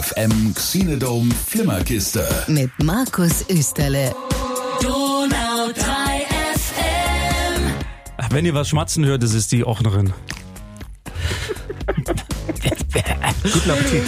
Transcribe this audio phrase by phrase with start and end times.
[0.00, 2.26] 3FM Xenodome Flimmerkiste.
[2.46, 4.14] Mit Markus Österle.
[4.80, 5.82] Donau 3
[6.54, 8.30] FM.
[8.30, 10.14] Wenn ihr was schmatzen hört, das ist die Ochnerin.
[13.42, 14.04] Guten Appetit.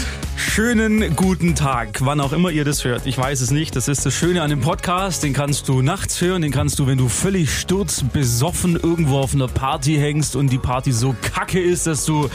[0.54, 3.06] Schönen guten Tag, wann auch immer ihr das hört.
[3.06, 3.74] Ich weiß es nicht.
[3.74, 5.22] Das ist das Schöne an dem Podcast.
[5.22, 9.48] Den kannst du nachts hören, den kannst du, wenn du völlig sturzbesoffen irgendwo auf einer
[9.48, 12.28] Party hängst und die Party so kacke ist, dass du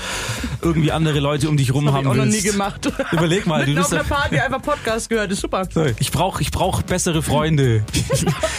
[0.63, 2.43] irgendwie andere Leute um dich rum Hab haben ich auch noch willst.
[2.43, 2.91] nie gemacht.
[3.12, 5.68] Überleg mal, du bist auf einer Party einfach Podcast gehört, ist super.
[5.99, 7.84] Ich brauche ich brauch bessere Freunde.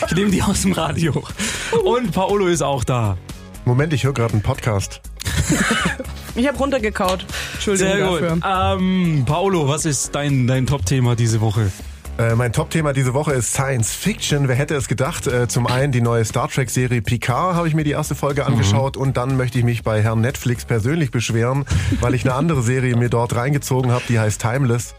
[0.07, 1.25] Ich nehme die aus dem Radio.
[1.83, 3.19] Und Paolo ist auch da.
[3.65, 5.01] Moment, ich höre gerade einen Podcast.
[6.39, 7.27] Ich habe runtergekaut.
[7.55, 8.23] Entschuldigung Sehr gut.
[8.43, 8.77] dafür.
[8.79, 11.73] Ähm, Paolo, was ist dein, dein Top-Thema diese Woche?
[12.17, 14.47] Äh, mein Top-Thema diese Woche ist Science Fiction.
[14.47, 15.27] Wer hätte es gedacht?
[15.27, 18.97] Äh, zum einen die neue Star Trek-Serie Picard habe ich mir die erste Folge angeschaut
[18.97, 21.65] und dann möchte ich mich bei Herrn Netflix persönlich beschweren,
[22.01, 24.95] weil ich eine andere Serie mir dort reingezogen habe, die heißt Timeless.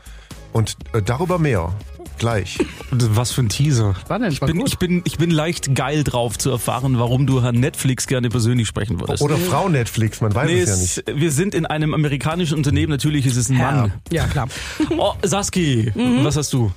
[0.51, 1.73] Und äh, darüber mehr.
[2.19, 2.57] Gleich.
[2.91, 3.95] Was für ein Teaser.
[4.01, 7.41] Spannend, Ich war bin, ich, bin, ich bin leicht geil drauf zu erfahren, warum du
[7.41, 9.21] Herrn Netflix gerne persönlich sprechen würdest.
[9.23, 11.21] Oder Frau Netflix, man weiß Nee, es ja nicht.
[11.21, 13.93] wir sind in einem amerikanischen Unternehmen, natürlich ist es ein Mann.
[14.11, 14.47] Ja, klar.
[14.97, 16.23] Oh, Saski, Mhm.
[16.23, 16.71] was hast du?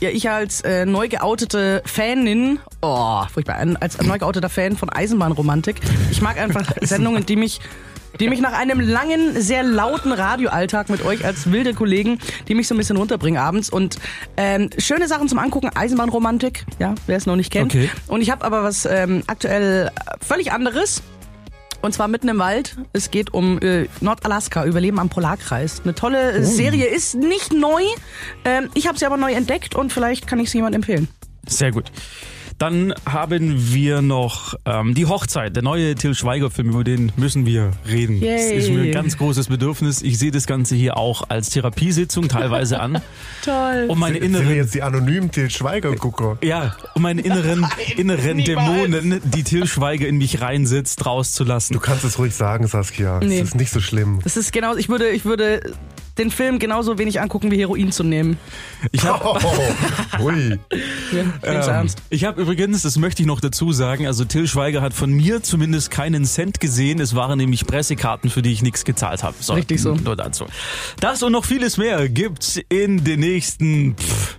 [0.00, 5.80] Ja, ich als äh, neu geoutete Fanin, oh, furchtbar, als neu geouteter Fan von Eisenbahnromantik,
[6.10, 7.60] ich mag einfach Sendungen, die mich
[8.20, 12.68] die mich nach einem langen, sehr lauten Radioalltag mit euch als wilde Kollegen, die mich
[12.68, 13.70] so ein bisschen runterbringen abends.
[13.70, 13.98] Und
[14.36, 17.74] ähm, schöne Sachen zum Angucken, Eisenbahnromantik, ja, wer es noch nicht kennt.
[17.74, 17.90] Okay.
[18.06, 21.02] Und ich habe aber was ähm, aktuell völlig anderes.
[21.82, 22.78] Und zwar mitten im Wald.
[22.94, 25.82] Es geht um äh, Nordalaska, Überleben am Polarkreis.
[25.84, 27.82] Eine tolle äh, Serie, ist nicht neu.
[28.46, 31.08] Ähm, ich habe sie aber neu entdeckt und vielleicht kann ich sie jemand empfehlen.
[31.46, 31.92] Sehr gut.
[32.58, 37.72] Dann haben wir noch ähm, die Hochzeit, der neue Till Schweiger-Film, über den müssen wir
[37.88, 38.16] reden.
[38.16, 38.54] Yay.
[38.54, 40.02] Das ist mir ein ganz großes Bedürfnis.
[40.02, 43.00] Ich sehe das Ganze hier auch als Therapiesitzung teilweise an.
[43.44, 43.86] Toll.
[43.88, 46.38] Um meine Sind wir inneren jetzt die anonymen Til Schweiger-Gucker?
[46.42, 48.46] Ja, um meine inneren, inneren niemals.
[48.46, 51.74] Dämonen, die Till Schweiger in mich reinsetzt, rauszulassen.
[51.74, 53.20] Du kannst es ruhig sagen, Saskia.
[53.20, 53.40] Nee.
[53.40, 54.20] Es ist nicht so schlimm.
[54.22, 55.60] Das ist genau, ich würde, ich würde
[56.18, 58.38] den Film genauso wenig angucken, wie Heroin zu nehmen.
[58.92, 59.38] Ich habe Oh,
[60.18, 60.58] hui.
[61.12, 61.98] Ja, ähm, ernst.
[62.10, 65.42] ich hab übrigens, das möchte ich noch dazu sagen, also Till Schweiger hat von mir
[65.42, 67.00] zumindest keinen Cent gesehen.
[67.00, 69.34] Es waren nämlich Pressekarten, für die ich nichts gezahlt habe.
[69.40, 69.94] So, Richtig so.
[69.94, 70.46] Nur dazu.
[71.00, 73.96] Das und noch vieles mehr gibt's in den nächsten.
[73.96, 74.38] Pff,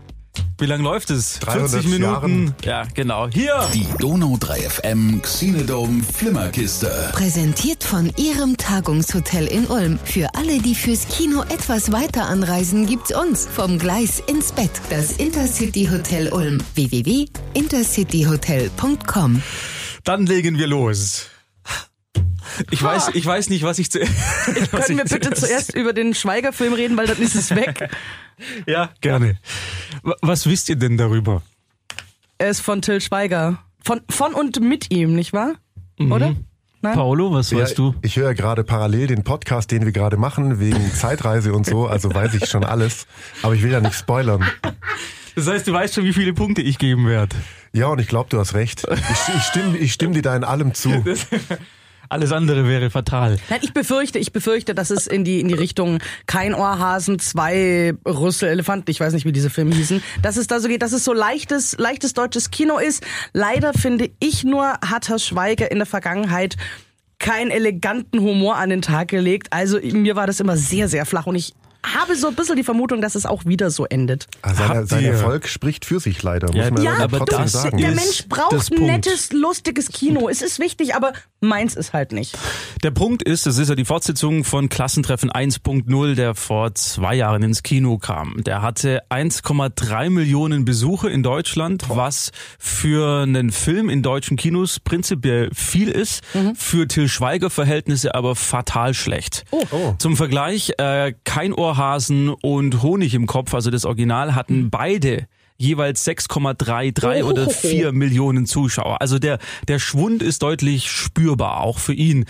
[0.58, 1.40] wie lang läuft es?
[1.40, 2.04] 300 40 Minuten.
[2.04, 2.56] Jahren.
[2.64, 3.28] Ja, genau.
[3.28, 3.68] Hier.
[3.74, 7.10] Die Donau 3FM Xenodome Flimmerkiste.
[7.14, 10.00] Präsentiert von Ihrem Tagungshotel in Ulm.
[10.04, 13.48] Für alle, die fürs Kino etwas weiter anreisen, gibt's uns.
[13.54, 14.72] Vom Gleis ins Bett.
[14.90, 16.60] Das Intercity Hotel Ulm.
[16.76, 19.42] www.intercityhotel.com
[20.04, 21.28] Dann legen wir los.
[22.72, 24.00] Ich weiß, ich weiß nicht, was ich zu.
[24.72, 27.90] was Können wir ich bitte zuerst über den Schweiger-Film reden, weil dann ist es weg.
[28.68, 29.40] Ja, gerne.
[30.20, 31.42] Was wisst ihr denn darüber?
[32.38, 33.60] Er ist von Till Schweiger.
[33.82, 35.54] Von, von und mit ihm, nicht wahr?
[35.98, 36.36] Oder?
[36.82, 36.96] Nein?
[36.96, 37.96] Paolo, was Ja, weißt du?
[38.02, 42.14] Ich höre gerade parallel den Podcast, den wir gerade machen, wegen Zeitreise und so, also
[42.14, 43.08] weiß ich schon alles.
[43.42, 44.46] Aber ich will ja nicht spoilern.
[45.36, 47.36] Das heißt, du weißt schon, wie viele Punkte ich geben werde.
[47.74, 48.86] Ja, und ich glaube, du hast recht.
[48.92, 51.04] Ich, ich stimme ich stimm dir da in allem zu.
[52.16, 53.36] Alles andere wäre fatal.
[53.50, 57.94] Nein, ich befürchte, ich befürchte, dass es in die, in die Richtung kein Ohrhasen, zwei
[58.08, 60.94] Rüssel, Elefanten, ich weiß nicht, wie diese Filme hießen, dass es da so geht, dass
[60.94, 63.06] es so leichtes, leichtes deutsches Kino ist.
[63.34, 66.56] Leider finde ich nur, hat Herr Schweiger in der Vergangenheit
[67.20, 69.48] keinen eleganten Humor an den Tag gelegt.
[69.50, 71.54] Also mir war das immer sehr, sehr flach und ich
[71.94, 74.28] habe so ein bisschen die Vermutung, dass es auch wieder so endet.
[74.42, 77.52] Ah, Sein, Erfolg spricht für sich leider, muss Ja, man ja, aber aber trotzdem das-
[77.52, 77.78] sagen.
[77.78, 78.80] Der Mensch braucht Punkt.
[78.82, 80.28] nettes, lustiges Kino.
[80.30, 82.38] Es ist wichtig, aber meins ist halt nicht.
[82.84, 87.44] Der Punkt ist, es ist ja die Fortsetzung von Klassentreffen 1.0, der vor zwei Jahren
[87.44, 88.44] ins Kino kam.
[88.44, 95.50] Der hatte 1,3 Millionen Besuche in Deutschland, was für einen Film in deutschen Kinos prinzipiell
[95.54, 96.24] viel ist,
[96.56, 99.44] für Till Schweiger Verhältnisse aber fatal schlecht.
[100.00, 105.28] Zum Vergleich, äh, kein Ohrhasen und Honig im Kopf, also das Original, hatten beide
[105.58, 107.28] jeweils 6,33 Oh.
[107.30, 109.02] oder 4 Millionen Zuschauer.
[109.02, 112.26] Also der, der Schwund ist deutlich spürbar, auch für ihn.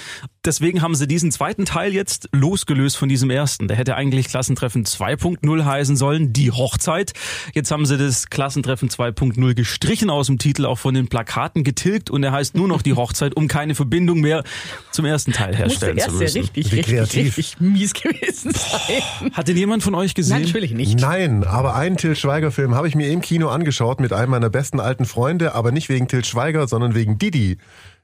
[0.46, 3.68] Deswegen haben sie diesen zweiten Teil jetzt losgelöst von diesem ersten.
[3.68, 7.14] Der hätte eigentlich Klassentreffen 2.0 heißen sollen, die Hochzeit.
[7.56, 12.12] Jetzt haben sie das Klassentreffen 2.0 gestrichen aus dem Titel, auch von den Plakaten getilgt
[12.12, 14.44] und er heißt nur noch die Hochzeit, um keine Verbindung mehr
[14.92, 16.42] zum ersten Teil herstellen zu erst ja müssen.
[16.42, 17.38] richtig, Wie richtig, kreativ.
[17.38, 19.32] richtig mies gewesen sein.
[19.34, 20.44] Hat den jemand von euch gesehen?
[20.44, 21.00] Natürlich nicht.
[21.00, 24.80] Nein, aber einen Till Schweiger-Film habe ich mir im Kino angeschaut mit einem meiner besten
[24.80, 27.58] alten Freunde, aber nicht wegen Till Schweiger, sondern wegen Didi.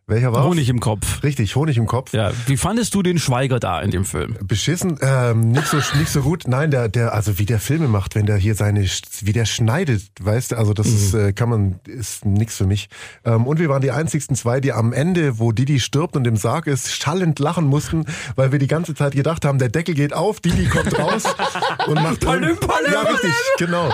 [0.07, 1.23] Welcher war Honig im Kopf.
[1.23, 2.11] Richtig, Honig im Kopf.
[2.11, 4.35] Ja, wie fandest du den Schweiger da in dem Film?
[4.43, 6.47] Beschissen, ähm, nicht so nicht so gut.
[6.47, 8.85] Nein, der der also wie der Filme macht, wenn der hier seine
[9.21, 12.89] wie der schneidet, weißt du, also das ist äh, kann man ist nix für mich.
[13.23, 16.35] Ähm, und wir waren die einzigsten zwei, die am Ende, wo Didi stirbt und im
[16.35, 18.05] Sarg ist, schallend lachen mussten,
[18.35, 21.23] weil wir die ganze Zeit gedacht haben, der Deckel geht auf, Didi kommt raus
[21.87, 23.89] und macht Palim, palim, ja richtig, genau.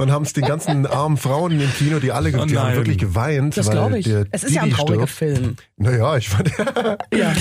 [0.00, 2.98] Und haben es den ganzen armen Frauen im Kino, die alle Oh die haben wirklich
[2.98, 4.06] geweint, Das glaube ich.
[4.06, 5.38] der Es ist ja ein Didi trauriger stirbt.
[5.38, 5.56] Film.
[5.76, 6.50] Naja, ich fand
[7.14, 7.28] Ja.
[7.28, 7.34] Ein,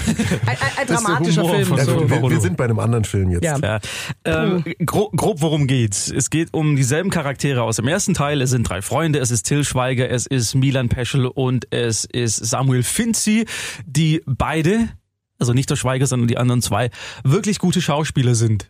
[0.47, 1.65] ein, ein dramatischer Film.
[1.65, 1.77] So.
[1.77, 2.09] so.
[2.09, 3.44] wir, wir sind bei einem anderen Film jetzt.
[3.44, 3.57] Ja.
[3.57, 3.79] Ja.
[4.25, 6.11] Ähm, grob, grob, worum geht's?
[6.11, 8.41] Es geht um dieselben Charaktere aus dem ersten Teil.
[8.41, 9.19] Es sind drei Freunde.
[9.19, 13.45] Es ist Till Schweiger, es ist Milan Peschel und es ist Samuel Finzi,
[13.85, 14.89] die beide,
[15.39, 16.89] also nicht der Schweiger, sondern die anderen zwei,
[17.23, 18.69] wirklich gute Schauspieler sind.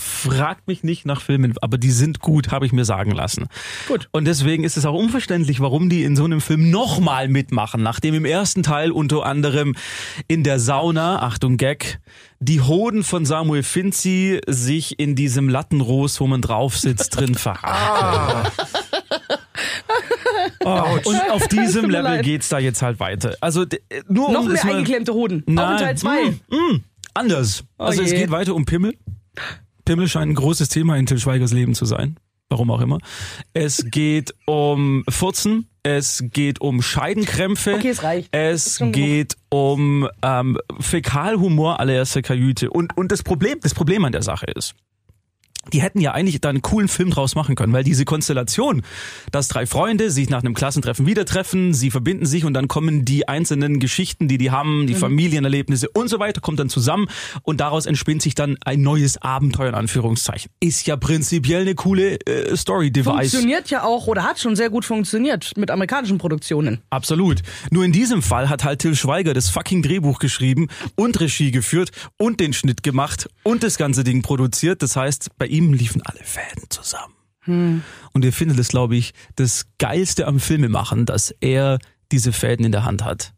[0.00, 3.48] Fragt mich nicht nach Filmen, aber die sind gut, habe ich mir sagen lassen.
[3.88, 4.08] Gut.
[4.12, 8.14] Und deswegen ist es auch unverständlich, warum die in so einem Film nochmal mitmachen, nachdem
[8.14, 9.74] im ersten Teil unter anderem
[10.28, 11.98] in der Sauna, Achtung Gag,
[12.38, 18.52] die Hoden von Samuel Finzi sich in diesem Lattenrost, wo man drauf sitzt, drin verhaken.
[20.64, 22.24] Oh, und auf diesem Level leid.
[22.24, 23.34] geht's da jetzt halt weiter.
[23.40, 25.42] Also d- nur Noch um mehr es mal- eingeklemmte Hoden.
[25.44, 25.78] Auch in Nein.
[25.78, 26.24] Teil 2.
[26.30, 26.84] Mm, mm,
[27.14, 27.64] anders.
[27.78, 28.18] also es je.
[28.18, 28.94] geht weiter um Pimmel.
[29.88, 32.18] Pimmel scheint ein großes Thema in Till Schweigers Leben zu sein.
[32.50, 32.98] Warum auch immer.
[33.54, 35.66] Es geht um Furzen.
[35.82, 37.76] Es geht um Scheidenkrämpfe.
[37.76, 38.28] Okay, es reicht.
[38.32, 42.68] Es geht um ähm, Fäkalhumor allererster Kajüte.
[42.68, 44.74] Und, und das Problem, das Problem an der Sache ist,
[45.72, 48.82] die hätten ja eigentlich da einen coolen Film draus machen können, weil diese Konstellation,
[49.32, 53.04] dass drei Freunde sich nach einem Klassentreffen wieder treffen, sie verbinden sich und dann kommen
[53.04, 57.08] die einzelnen Geschichten, die die haben, die Familienerlebnisse und so weiter, kommt dann zusammen
[57.42, 60.50] und daraus entspinnt sich dann ein neues Abenteuer in Anführungszeichen.
[60.60, 63.30] Ist ja prinzipiell eine coole äh, Story-Device.
[63.30, 66.80] Funktioniert ja auch oder hat schon sehr gut funktioniert mit amerikanischen Produktionen.
[66.90, 67.42] Absolut.
[67.70, 71.90] Nur in diesem Fall hat halt Till Schweiger das fucking Drehbuch geschrieben und Regie geführt
[72.16, 74.82] und den Schnitt gemacht und das ganze Ding produziert.
[74.82, 77.14] Das heißt, bei ihm liefen alle Fäden zusammen.
[78.12, 81.78] Und ihr findet es, glaube ich, das Geilste am Filmemachen, dass er
[82.12, 83.32] diese Fäden in der Hand hat.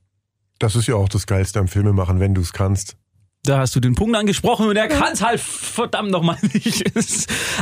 [0.59, 2.97] Das ist ja auch das Geilste am Filmemachen, wenn du es kannst.
[3.45, 6.85] Da hast du den Punkt angesprochen und er kann es halt verdammt nochmal nicht.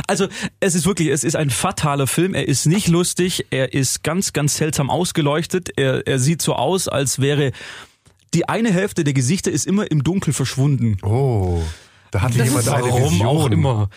[0.07, 0.27] Also
[0.59, 2.33] es ist wirklich, es ist ein fataler Film.
[2.33, 5.69] Er ist nicht lustig, er ist ganz, ganz seltsam ausgeleuchtet.
[5.77, 7.51] Er, er sieht so aus, als wäre
[8.33, 10.97] die eine Hälfte der Gesichter ist immer im Dunkel verschwunden.
[11.03, 11.61] Oh,
[12.11, 13.27] da hatte jemand eine Warum Vision.
[13.27, 13.89] auch immer.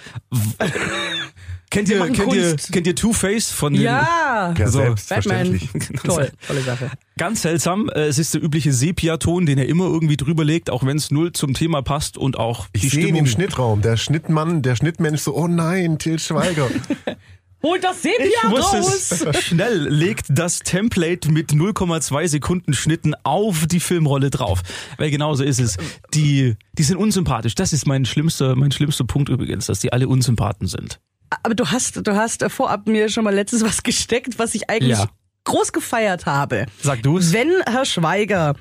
[1.71, 4.55] kennt ihr, kennt ihr, kennt ihr Two-Face von den Ja.
[4.57, 5.69] Ja, So, selbstverständlich.
[6.05, 6.91] Toll, tolle Sache.
[7.17, 7.89] Ganz seltsam.
[7.89, 11.11] Äh, Es ist der übliche Sepia-Ton, den er immer irgendwie drüber legt, auch wenn es
[11.11, 13.19] null zum Thema passt und auch Ich die sehe ihn Stimmung.
[13.21, 13.81] im Schnittraum.
[13.83, 16.69] Der Schnittmann, der Schnittmensch so, oh nein, Til Schweiger.
[17.63, 19.11] Holt das Sepia Ich wusste raus!
[19.37, 19.45] es.
[19.45, 24.63] Schnell legt das Template mit 0,2 Sekunden Schnitten auf die Filmrolle drauf.
[24.99, 25.77] Weil genauso ist es.
[26.15, 27.55] Die, die sind unsympathisch.
[27.55, 30.99] Das ist mein schlimmster, mein schlimmster Punkt übrigens, dass die alle Unsympathen sind.
[31.45, 34.99] Aber du hast, du hast vorab mir schon mal letztens was gesteckt, was ich eigentlich
[34.99, 35.07] Ja.
[35.45, 36.67] groß gefeiert habe.
[36.83, 37.33] Sag du es.
[37.33, 38.55] Wenn Herr Schweiger,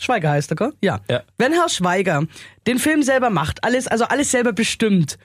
[0.00, 0.72] Schweiger heißt er, gell?
[0.80, 1.00] Ja.
[1.10, 1.22] Ja.
[1.38, 2.24] Wenn Herr Schweiger
[2.66, 5.18] den Film selber macht, alles, also alles selber bestimmt,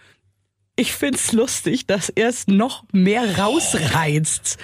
[0.75, 4.57] ich find's lustig, dass er es noch mehr rausreizt.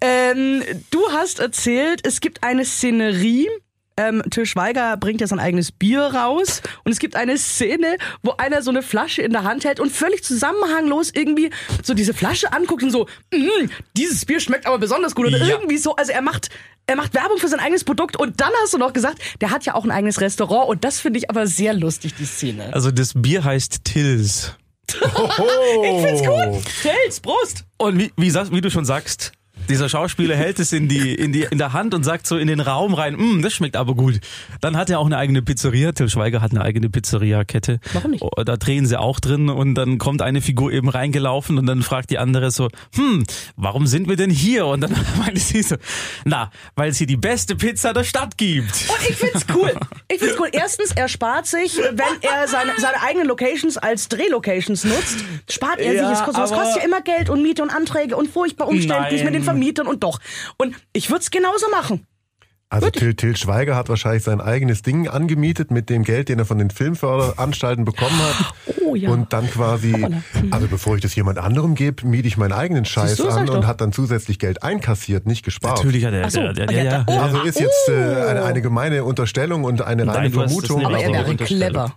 [0.00, 3.48] Ähm, du hast erzählt, es gibt eine Szenerie,
[3.96, 8.32] ähm, Till Schweiger bringt ja sein eigenes Bier raus und es gibt eine Szene, wo
[8.32, 11.50] einer so eine Flasche in der Hand hält und völlig zusammenhanglos irgendwie
[11.84, 15.46] so diese Flasche anguckt und so, "Mm, dieses Bier schmeckt aber besonders gut oder Ja.
[15.46, 15.94] irgendwie so.
[15.94, 16.48] Also er macht
[16.88, 19.64] er macht Werbung für sein eigenes Produkt und dann hast du noch gesagt, der hat
[19.64, 22.74] ja auch ein eigenes Restaurant und das finde ich aber sehr lustig, die Szene.
[22.74, 24.54] Also das Bier heißt Tills.
[24.88, 26.64] Ich find's gut.
[26.82, 27.64] Tels, Prost.
[27.78, 29.32] Und wie, wie, wie du schon sagst,
[29.68, 32.46] dieser Schauspieler hält es in die, in die, in der Hand und sagt so in
[32.48, 34.20] den Raum rein, "Mm, das schmeckt aber gut.
[34.60, 35.92] Dann hat er auch eine eigene Pizzeria.
[35.92, 37.80] Till Schweiger hat eine eigene Pizzeria-Kette.
[37.92, 38.22] Warum nicht?
[38.22, 41.82] Oh, Da drehen sie auch drin und dann kommt eine Figur eben reingelaufen und dann
[41.82, 43.24] fragt die andere so, hm,
[43.56, 44.66] warum sind wir denn hier?
[44.66, 45.76] Und dann meinte sie so,
[46.24, 48.70] na, weil es hier die beste Pizza der Stadt gibt.
[48.88, 49.72] Und ich find's cool.
[50.12, 50.48] Ich find's cool.
[50.52, 55.92] Erstens, er spart sich, wenn er seine, seine eigenen Locations als Drehlocations nutzt, spart er
[55.94, 56.18] Ja, sich.
[56.18, 59.32] Es kostet, das kostet ja immer Geld und Miete und Anträge und furchtbar umständlich Nein.
[59.32, 60.18] mit den Vermietern und doch.
[60.56, 62.06] Und ich würd's genauso machen.
[62.70, 66.44] Also Til, Til Schweiger hat wahrscheinlich sein eigenes Ding angemietet mit dem Geld, den er
[66.44, 68.54] von den Filmförderanstalten bekommen hat.
[68.84, 69.10] Oh ja.
[69.10, 70.06] Und dann quasi,
[70.50, 73.62] also bevor ich das jemand anderem gebe, miete ich meinen eigenen Scheiß du, an und
[73.62, 73.66] doch.
[73.66, 75.78] hat dann zusätzlich Geld einkassiert, nicht gespart.
[75.78, 76.40] Natürlich hat er, so.
[76.40, 77.18] der, der, der, ja, ja, oh.
[77.18, 80.84] Also ist jetzt äh, eine, eine gemeine Unterstellung und eine reine Nein, Vermutung.
[80.84, 81.94] Aber er wäre clever.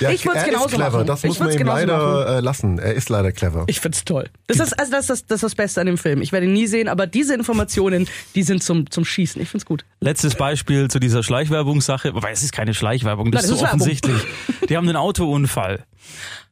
[0.00, 1.06] Ja, ich würde es genauso clever, machen.
[1.06, 1.88] das ich muss man ihm genauso machen.
[1.88, 2.78] leider äh, lassen.
[2.78, 3.64] Er ist leider clever.
[3.66, 4.28] Ich find's toll.
[4.46, 6.22] Das ist, also das, ist, das ist das Beste an dem Film.
[6.22, 9.40] Ich werde ihn nie sehen, aber diese Informationen, die sind zum, zum Schießen.
[9.40, 9.84] Ich find's gut.
[10.00, 13.64] Letztes Beispiel zu dieser Schleichwerbungssache, wobei es ist keine Schleichwerbung, das, Nein, ist das so
[13.64, 14.22] ist offensichtlich.
[14.68, 15.84] Die haben einen Autounfall.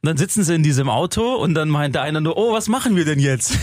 [0.01, 2.67] Und dann sitzen sie in diesem Auto und dann meint der eine nur, oh, was
[2.67, 3.57] machen wir denn jetzt?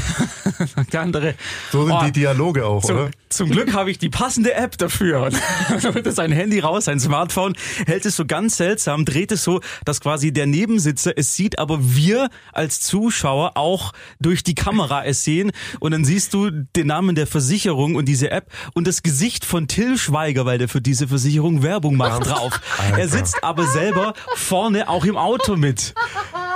[0.93, 1.35] Der andere,
[1.71, 3.11] So sind oh, die Dialoge auch, zum, oder?
[3.29, 5.23] zum Glück habe ich die passende App dafür.
[5.23, 5.35] Und
[5.83, 7.55] dann holt er sein Handy raus, sein Smartphone,
[7.87, 11.79] hält es so ganz seltsam, dreht es so, dass quasi der Nebensitzer es sieht, aber
[11.81, 15.53] wir als Zuschauer auch durch die Kamera es sehen.
[15.81, 19.69] Und dann siehst du den Namen der Versicherung und diese App und das Gesicht von
[19.69, 22.61] Till Schweiger, weil der für diese Versicherung Werbung macht, drauf.
[22.97, 25.95] Er sitzt aber selber vorne auch im Auto mit.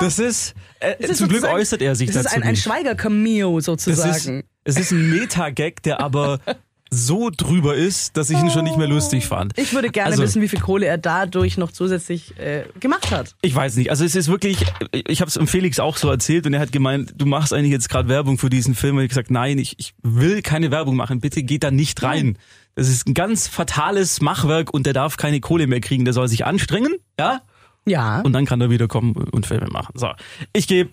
[0.01, 2.57] Das ist, äh, Das zum Glück sozusagen- äußert er sich Das dazu ist ein, ein.
[2.57, 4.45] Schweiger-Cameo Es ist, sozusagen.
[4.65, 6.41] es ist ein Meta-Gag, der aber
[6.91, 9.53] so drüber ist, dass ich ihn schon nicht mehr lustig fand.
[9.59, 13.35] Ich würde gerne Also- wissen, wie viel Kohle er dadurch noch zusätzlich äh, gemacht hat.
[13.43, 13.91] Ich weiß nicht.
[13.91, 17.13] Also es ist wirklich, ich habe es Felix auch so erzählt und er hat gemeint,
[17.17, 18.97] du machst eigentlich jetzt gerade Werbung für diesen Film.
[18.97, 21.21] Und ich gesagt, nein, ich, ich will keine Werbung machen.
[21.21, 22.39] Bitte geht da nicht rein.
[22.75, 26.07] Das ist ein ganz fatales Machwerk und der darf keine Kohle mehr kriegen.
[26.07, 27.43] Der soll sich anstrengen, ja,
[27.87, 28.21] Ja.
[28.21, 29.93] und dann kann er wieder kommen und Filme machen.
[29.99, 30.11] So,
[30.53, 30.91] ich gebe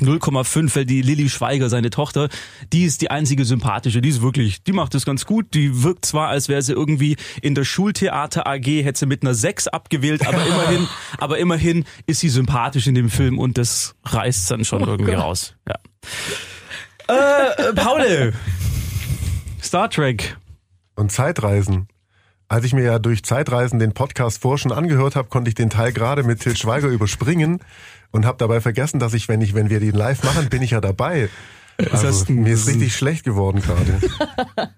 [0.00, 2.28] 0,5, weil die Lilly Schweiger, seine Tochter,
[2.72, 4.00] die ist die einzige sympathische.
[4.00, 5.54] Die ist wirklich, die macht das ganz gut.
[5.54, 9.34] Die wirkt zwar, als wäre sie irgendwie in der Schultheater AG, hätte sie mit einer
[9.34, 10.88] 6 abgewählt, aber immerhin,
[11.18, 15.54] aber immerhin ist sie sympathisch in dem Film und das reißt dann schon irgendwie raus.
[15.68, 15.76] Ja.
[17.08, 18.32] Äh, äh, Paul,
[19.62, 20.36] Star Trek.
[20.94, 21.88] Und Zeitreisen.
[22.52, 25.70] Als ich mir ja durch Zeitreisen den Podcast vor schon angehört habe, konnte ich den
[25.70, 27.60] Teil gerade mit Til Schweiger überspringen
[28.10, 30.72] und habe dabei vergessen, dass ich, wenn ich, wenn wir den live machen, bin ich
[30.72, 31.30] ja dabei.
[31.90, 34.74] Also, mir ist richtig schlecht geworden gerade.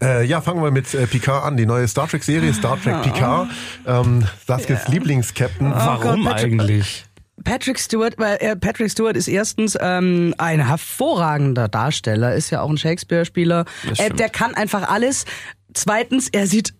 [0.02, 1.58] äh, ja, fangen wir mit äh, Picard an.
[1.58, 3.50] Die neue Star Trek Serie, Star Trek Picard.
[3.86, 5.72] Ähm, Saskes Lieblingskapitän.
[5.74, 7.04] Warum Gott, Patrick- eigentlich?
[7.44, 12.70] Patrick Stewart, weil äh, Patrick Stewart ist erstens ähm, ein hervorragender Darsteller, ist ja auch
[12.70, 13.66] ein Shakespeare-Spieler.
[13.98, 15.26] Äh, der kann einfach alles.
[15.74, 16.72] Zweitens, er sieht,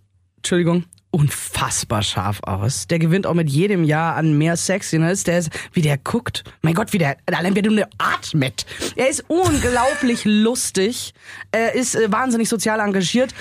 [0.44, 2.86] Entschuldigung, unfassbar scharf aus.
[2.86, 5.24] Der gewinnt auch mit jedem Jahr an mehr Sexiness.
[5.24, 6.44] Der ist, wie der guckt.
[6.60, 8.66] Mein Gott, wie der, allein wie der atmet.
[8.94, 11.14] Er ist unglaublich lustig.
[11.50, 13.34] Er ist äh, wahnsinnig sozial engagiert.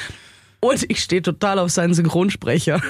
[0.63, 2.81] Und ich stehe total auf seinen Synchronsprecher.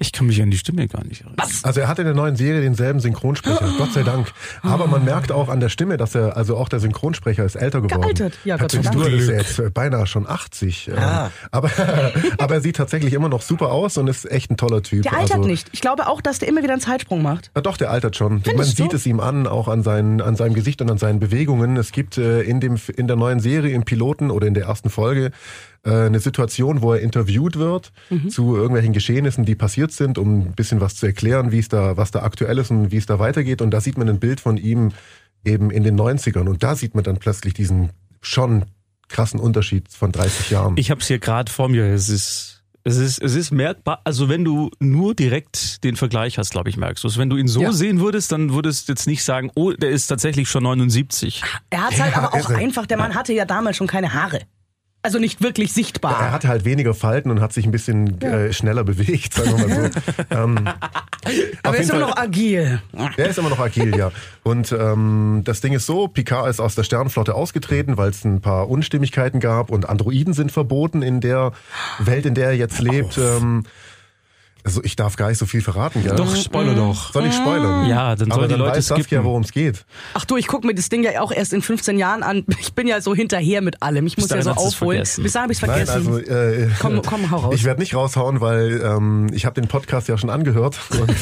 [0.00, 1.48] Ich kann mich an die Stimme gar nicht erinnern.
[1.62, 4.32] Also er hat in der neuen Serie denselben Synchronsprecher, Gott sei Dank.
[4.62, 7.80] Aber man merkt auch an der Stimme, dass er, also auch der Synchronsprecher ist älter
[7.80, 8.00] geworden.
[8.00, 8.94] Gealtert, ja, Gott sei Dank.
[8.94, 10.88] Stewart ist ja jetzt beinahe schon 80.
[10.88, 10.92] äh,
[11.50, 11.70] Aber,
[12.38, 15.02] aber er sieht tatsächlich immer noch super aus und ist echt ein toller Typ.
[15.02, 15.68] Der altert also, nicht.
[15.72, 17.50] Ich glaube auch, dass der immer wieder einen Zeitsprung macht.
[17.54, 18.34] Ja, doch, der altert schon.
[18.34, 18.84] Man Findest du?
[18.84, 21.76] sieht es ihm an, auch an, seinen, an seinem Gesicht und an seinen Bewegungen.
[21.76, 24.90] Es gibt äh, in, dem, in der neuen Serie, im Piloten oder in der ersten
[24.90, 25.32] Folge,
[25.84, 28.30] eine Situation, wo er interviewt wird Mhm.
[28.30, 31.96] zu irgendwelchen Geschehnissen, die passiert sind, um ein bisschen was zu erklären, wie es da,
[31.96, 33.60] was da aktuell ist und wie es da weitergeht.
[33.62, 34.92] Und da sieht man ein Bild von ihm
[35.44, 36.48] eben in den 90ern.
[36.48, 38.64] Und da sieht man dann plötzlich diesen schon
[39.08, 40.76] krassen Unterschied von 30 Jahren.
[40.76, 41.84] Ich habe es hier gerade vor mir.
[41.86, 44.00] Es ist, es ist, es ist merkbar.
[44.04, 47.18] Also wenn du nur direkt den Vergleich hast, glaube ich, merkst du es.
[47.18, 47.72] Wenn du ihn so Ja.
[47.72, 51.42] sehen würdest, dann würdest du jetzt nicht sagen, oh, der ist tatsächlich schon 79.
[51.70, 52.58] Er hat halt Ja, aber auch irre.
[52.58, 54.40] einfach, der Mann hatte ja damals schon keine Haare.
[55.04, 56.20] Also nicht wirklich sichtbar.
[56.20, 59.66] Er hatte halt weniger Falten und hat sich ein bisschen äh, schneller bewegt, sagen wir
[59.66, 60.00] mal so.
[60.30, 60.68] ähm,
[61.64, 62.80] aber er ist immer noch agil.
[63.16, 64.12] Er ist immer noch agil, ja.
[64.44, 68.40] Und ähm, das Ding ist so, Picard ist aus der Sternenflotte ausgetreten, weil es ein
[68.40, 71.50] paar Unstimmigkeiten gab und Androiden sind verboten in der
[71.98, 73.18] Welt, in der er jetzt lebt.
[73.18, 73.64] Ähm,
[74.64, 76.14] also ich darf gar nicht so viel verraten, ja.
[76.14, 77.12] Doch, spoiler doch.
[77.12, 77.86] Soll ich spoilern?
[77.86, 79.24] Ja, dann Aber sollen die dann Leute weiß Saskia, skippen.
[79.24, 79.84] worum es geht.
[80.14, 82.44] Ach du, ich gucke mir das Ding ja auch erst in 15 Jahren an.
[82.60, 84.06] Ich bin ja so hinterher mit allem.
[84.06, 84.98] Ich muss ja dahin so hast du's aufholen.
[84.98, 85.22] vergessen.
[85.24, 86.14] Bis dahin habe ich Nein, vergessen.
[86.14, 87.54] also äh, Komm- komm, hau raus.
[87.54, 91.12] Ich werde nicht raushauen, weil ähm, ich habe den Podcast ja schon angehört und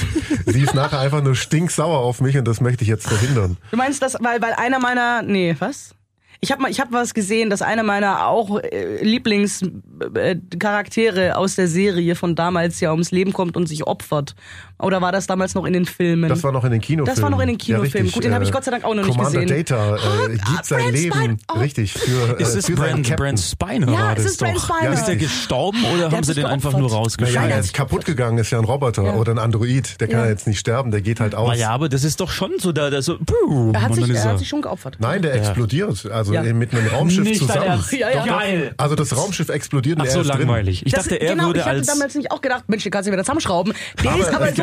[0.52, 3.56] sie ist nachher einfach nur stinksauer auf mich und das möchte ich jetzt verhindern.
[3.70, 5.94] du meinst das, weil, weil einer meiner, nee, was?
[6.42, 11.68] Ich habe mal, ich habe was gesehen, dass einer meiner auch äh, Lieblingscharaktere aus der
[11.68, 14.35] Serie von damals ja ums Leben kommt und sich opfert.
[14.82, 16.28] Oder war das damals noch in den Filmen?
[16.28, 17.14] Das war noch in den Kinofilmen.
[17.14, 17.92] Das war noch in den Kinofilmen.
[17.92, 19.64] richtig, Gut, den habe ich äh, Gott sei Dank auch noch nicht Commander gesehen.
[19.66, 21.37] Data äh, Ah, gibt sein Brent Leben Spiner.
[21.54, 21.58] Oh.
[21.58, 23.16] richtig für, äh, Ist es für Captain.
[23.16, 23.92] Brent Spiner?
[23.92, 24.64] Ja, war es ist Brent doch.
[24.76, 24.92] Spiner.
[24.92, 26.80] Ist der gestorben oder hat haben sie den einfach geopfert.
[26.80, 27.50] nur Naja, rausgeschmissen?
[27.50, 29.14] er ist kaputt gegangen, ist ja ein Roboter Ja.
[29.14, 30.00] oder ein Android.
[30.00, 30.25] Der kann Ja.
[30.25, 31.49] ja jetzt nicht sterben, der geht halt aus.
[31.49, 34.25] Naja, aber das ist doch schon so, da, da so, boom, Er hat, sich, er
[34.25, 34.96] hat sich schon geopfert.
[34.99, 36.06] Nein, der explodiert.
[36.10, 36.42] Also Ja.
[36.42, 37.84] mit einem Raumschiff Nicht zusammen.
[37.92, 38.25] Ja, ja.
[38.26, 38.75] Geil.
[38.76, 40.84] Also das Raumschiff explodiert und Ach er so langweilig.
[40.87, 43.08] Ich dachte, er genau, würde ich hatte als damals nicht auch gedacht, Mensch, den kannst
[43.08, 43.72] du wieder zusammenschrauben.
[44.02, 44.62] Der Aber ist aber so.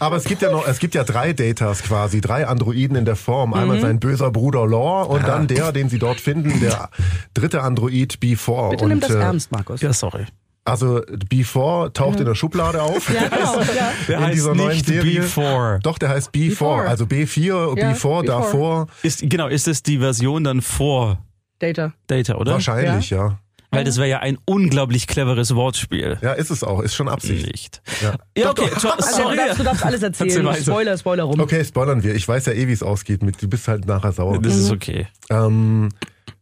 [0.00, 3.16] Aber es gibt ja noch, es gibt ja drei Datas quasi, drei Androiden in der
[3.16, 3.50] Form.
[3.50, 3.56] Mhm.
[3.56, 6.90] Einmal sein böser Bruder Law und dann der, den sie dort finden, der
[7.34, 8.70] dritte Android B4.
[8.70, 9.80] Bitte und, nimm das äh, ernst, Markus.
[9.80, 10.26] ja, sorry.
[10.64, 11.00] Also
[11.30, 13.08] Before taucht in der Schublade auf.
[13.08, 13.60] Ja, genau.
[13.60, 13.90] Ja.
[14.06, 15.20] Der in heißt dieser neuen nicht Serie.
[15.20, 15.78] Before.
[15.82, 16.86] Doch, der heißt B4, Before.
[16.88, 18.24] also B4, Ja, Before, Before.
[18.26, 18.86] davor.
[19.02, 21.20] Ist, genau, ist es die Version dann vor
[21.58, 21.94] Data.
[22.06, 22.52] Data, oder?
[22.52, 23.38] Wahrscheinlich, ja.
[23.70, 26.18] Weil das wäre ja ein unglaublich cleveres Wortspiel.
[26.22, 26.80] Ja, ist es auch.
[26.80, 27.46] Ist schon Absicht.
[27.46, 27.82] Nicht.
[28.02, 28.14] Ja.
[28.36, 29.36] Ja, okay, so- Also, sorry.
[29.36, 30.56] du, darfst, du darfst alles Erzähl erzählen.
[30.62, 31.38] Spoiler, Spoiler rum.
[31.38, 32.14] Okay, spoilern wir.
[32.14, 33.22] Ich weiß ja eh, wie es ausgeht.
[33.22, 34.40] Mit, du bist halt nachher sauer.
[34.40, 35.06] Das ist okay.
[35.28, 35.90] Ähm,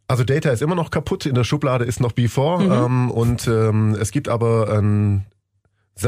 [0.07, 3.97] also Data ist immer noch kaputt, in der Schublade ist noch Before ähm, und ähm,
[3.99, 5.25] es gibt aber ein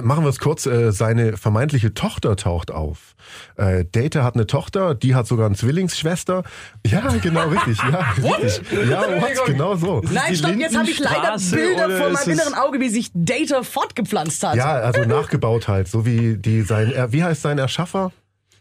[0.02, 3.16] Machen wir es kurz, äh, seine vermeintliche Tochter taucht auf.
[3.56, 6.44] Äh, Data hat eine Tochter, die hat sogar eine Zwillingsschwester.
[6.86, 7.78] Ja, genau, richtig.
[7.80, 8.90] Ja, richtig.
[8.90, 9.46] Ja, what?
[9.46, 10.02] Genau so.
[10.12, 14.44] Nein, stopp, jetzt habe ich leider Bilder vor meinem inneren Auge, wie sich Data fortgepflanzt
[14.44, 14.56] hat.
[14.56, 18.12] Ja, also nachgebaut halt, so wie die sein, wie heißt sein Erschaffer?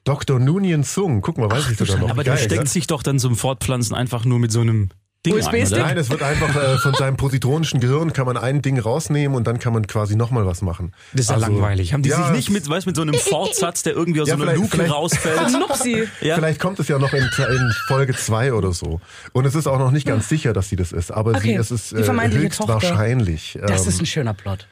[0.04, 0.38] Dr.
[0.38, 1.20] Nunien Sung.
[1.20, 2.11] Guck mal, weiß ich sogar noch.
[2.11, 2.68] Aber der Geil, steckt ne?
[2.68, 4.88] sich doch dann zum Fortpflanzen einfach nur mit so einem
[5.26, 5.78] Ding USB-Stick?
[5.78, 9.46] Nein, es wird einfach äh, von seinem positronischen Gehirn kann man ein Ding rausnehmen und
[9.48, 10.92] dann kann man quasi nochmal was machen.
[11.12, 11.92] Das ist ja Also, langweilig.
[11.92, 14.37] Haben die ja, sich nicht mit, weißt, mit so einem Fortsatz, der irgendwie aus Ja,
[14.37, 15.50] so einer vielleicht- Luke vielleicht- rausfällt?
[15.52, 16.04] Nupsi.
[16.20, 16.37] Ja.
[16.37, 19.00] Vielleicht kommt es ja noch in, in Folge 2 oder so.
[19.32, 21.10] Und es ist auch noch nicht ganz sicher, dass sie das ist.
[21.10, 23.58] Aber sie, Okay, es ist äh, höchstwahrscheinlich.
[23.66, 24.66] Das Ähm, ist ein schöner Plot.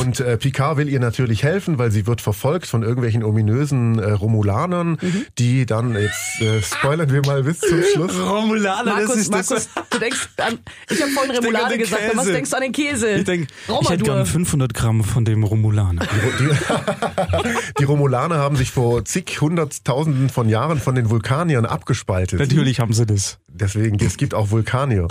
[0.00, 4.10] Und äh, Picard will ihr natürlich helfen, weil sie wird verfolgt von irgendwelchen ominösen äh,
[4.10, 5.24] Romulanern, Mhm.
[5.38, 8.12] die dann, jetzt äh, spoilern wir mal bis zum Schluss.
[8.20, 9.50] Romulaner, das Markus, ist das.
[9.50, 10.58] Markus, du denkst an,
[10.90, 12.32] ich habe vorhin Remoulade den gesagt, was Käse.
[12.32, 13.10] denkst du an den Käse?
[13.12, 13.46] Ich denke,
[13.80, 16.06] ich hätte gern 500 Gramm von dem Romulaner.
[16.38, 16.48] Die,
[17.78, 22.40] die Romulaner haben sich vor zig hunderttausenden von Jahren von den Vulkaniern abgespaltet.
[22.40, 23.38] Natürlich haben sie das.
[23.48, 25.08] Deswegen, es gibt auch Vulkanier.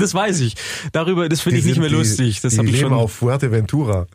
[0.00, 0.54] Das weiß ich.
[0.92, 2.40] Darüber, das finde ich nicht mehr die, lustig.
[2.40, 2.98] Das die habe ich leben schon.
[2.98, 4.06] auf Fuerteventura.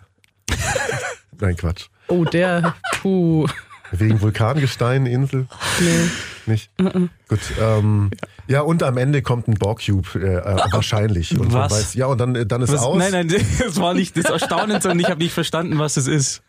[1.39, 1.85] Nein, Quatsch.
[2.07, 3.47] Oh, der, puh.
[3.91, 5.47] Wegen Vulkangestein-Insel?
[5.79, 6.09] Nee.
[6.47, 6.69] Nicht?
[6.77, 7.39] Gut.
[7.59, 8.11] Ähm,
[8.47, 11.37] ja, und am Ende kommt ein Borg-Cube, äh, äh, wahrscheinlich.
[11.39, 11.71] Und Was?
[11.71, 12.97] weiß, ja, und dann, äh, dann ist Was, aus.
[12.97, 13.27] nein, nein,
[13.59, 16.43] das war nicht das Erstaunen, sondern ich habe nicht verstanden, was es ist.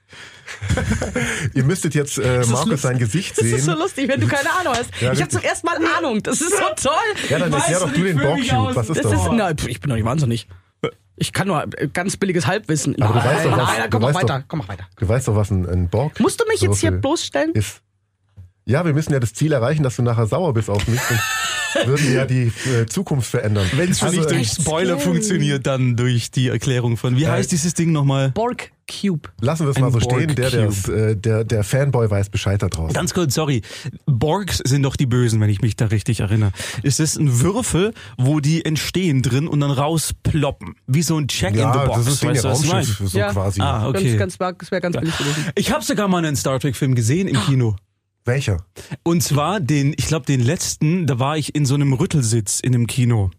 [1.54, 3.56] Ihr müsstet jetzt äh, Markus sein Gesicht Das sehen.
[3.58, 4.90] ist so lustig, wenn du keine Ahnung hast.
[5.00, 6.22] Ja, ich habe zum ersten Mal Ahnung.
[6.22, 6.92] Das ist so toll.
[7.28, 8.74] ja, dann erklär doch du den Borg-Cube.
[8.76, 9.20] Was ist Das das?
[9.22, 10.48] ist, na, ich bin doch nicht wahnsinnig.
[11.18, 13.00] Ich kann nur ganz billiges Halbwissen.
[13.00, 14.86] Aber du nein, weißt doch, was- nein, du komm mal weiter, doch- komm mal weiter.
[14.98, 17.52] Du weißt doch, was ein, ein Borg Musst du mich jetzt hier bloßstellen?
[17.52, 17.80] ist.
[18.68, 20.98] Ja, wir müssen ja das Ziel erreichen, dass du nachher sauer bist auf mich.
[21.00, 23.64] Sonst würden wir ja die äh, Zukunft verändern.
[23.76, 27.22] Wenn es schon Also, nicht äh, durch Spoiler funktioniert, dann durch die Erklärung von, wie
[27.22, 27.30] Ja.
[27.32, 28.30] heißt dieses Ding nochmal?
[28.30, 29.28] Borg Cube.
[29.40, 30.34] Lassen wir es mal so stehen.
[30.34, 32.92] Der, äh, der, der Fanboy weiß Bescheid da draußen.
[32.92, 33.62] Ganz kurz, sorry.
[34.06, 36.50] Borgs sind doch die Bösen, wenn ich mich da richtig erinnere.
[36.82, 40.74] Ist das ein Würfel, wo die entstehen drin und dann rausploppen?
[40.88, 41.98] Wie so ein Check in the ja, Box.
[42.04, 42.84] das ist weißt der du, was ich meine?
[42.84, 43.32] So Ja.
[43.32, 43.60] quasi.
[43.60, 44.16] Ah, okay.
[44.16, 45.44] Ganz, ganz, das wäre ganz billig gewesen.
[45.54, 47.76] Ich habe sogar mal einen Star Trek Film gesehen im Kino.
[48.26, 48.58] Welcher?
[49.02, 52.74] Und zwar den, ich glaube den letzten, da war ich in so einem Rüttelsitz in
[52.74, 53.30] einem Kino.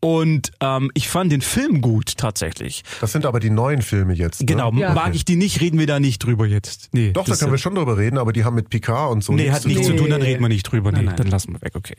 [0.00, 2.82] Und ähm, ich fand den Film gut tatsächlich.
[3.00, 4.40] Das sind aber die neuen Filme jetzt.
[4.40, 4.46] Ne?
[4.46, 4.94] Genau, Ja.
[4.94, 6.88] mag ich die nicht, reden wir da nicht drüber jetzt.
[6.92, 9.32] Nee, Doch, da können wir schon drüber reden, aber die haben mit Picard und so
[9.32, 10.10] Nee, nichts hat nichts zu tun.
[10.10, 10.90] dann reden wir nicht drüber.
[10.90, 11.14] Nee, nein.
[11.16, 11.94] dann lassen wir weg, okay.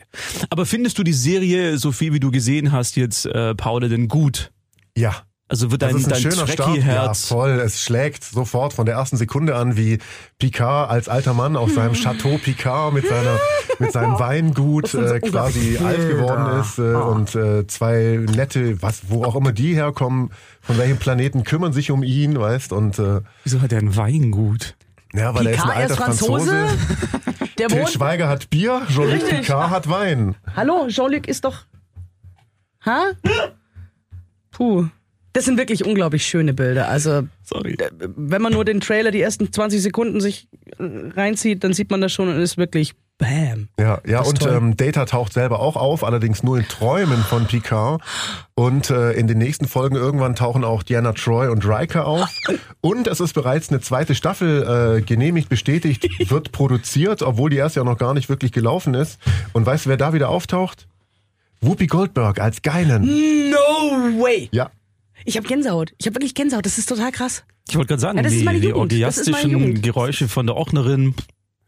[0.50, 4.08] Aber findest du die Serie, so viel wie du gesehen hast jetzt, äh, Paul, denn
[4.08, 4.52] gut?
[4.94, 5.22] Ja.
[5.52, 6.78] Also wird Das dein, ist ein dein schöner Start.
[6.78, 7.50] Ja, voll.
[7.60, 9.98] Es schlägt sofort von der ersten Sekunde an, wie
[10.38, 13.38] Picard als alter Mann auf seinem Chateau Picard mit seiner
[13.78, 19.24] mit seinem Weingut äh, quasi alt geworden ist äh, und äh, zwei nette, was wo
[19.26, 20.30] auch immer die herkommen,
[20.62, 24.74] von welchem Planeten kümmern sich um ihn, weißt und äh, Wieso hat er ein Weingut?
[25.12, 26.50] ja, weil er ist ein Picard, er alter ist Franzose.
[26.50, 26.78] Franzose.
[27.58, 27.90] Der Til wohnt.
[27.90, 29.28] Schweiger hat Bier, Jean-Luc.
[29.28, 30.34] Picard hat Wein.
[30.56, 31.66] Hallo, Jean-Luc ist doch.
[32.86, 33.10] Ha?
[34.50, 34.86] Puh.
[35.32, 36.88] Das sind wirklich unglaublich schöne Bilder.
[36.88, 37.74] Also, Sorry.
[37.74, 41.90] äh, wenn man nur den Trailer die ersten 20 Sekunden sich äh, reinzieht, dann sieht
[41.90, 43.68] man das schon und ist wirklich Bam.
[43.78, 48.02] Ja, ja und ähm, Data taucht selber auch auf, allerdings nur in Träumen von Picard.
[48.54, 52.28] Und äh, in den nächsten Folgen irgendwann tauchen auch Diana Troy und Riker auf.
[52.80, 57.80] Und es ist bereits eine zweite Staffel äh, genehmigt, bestätigt, wird produziert, obwohl die erste
[57.80, 59.20] ja noch gar nicht wirklich gelaufen ist.
[59.52, 60.88] Und weißt du, wer da wieder auftaucht?
[61.60, 63.04] Whoopi Goldberg als Geilen.
[63.50, 64.48] No way!
[64.50, 64.70] Ja.
[65.24, 65.92] Ich habe Gänsehaut.
[65.98, 66.66] Ich habe wirklich Gänsehaut.
[66.66, 67.44] Das ist total krass.
[67.68, 69.80] Ich wollte gerade sagen, Ja, das ist die, meine die orgiastischen.
[69.82, 71.14] Geräusche von der Ochnerin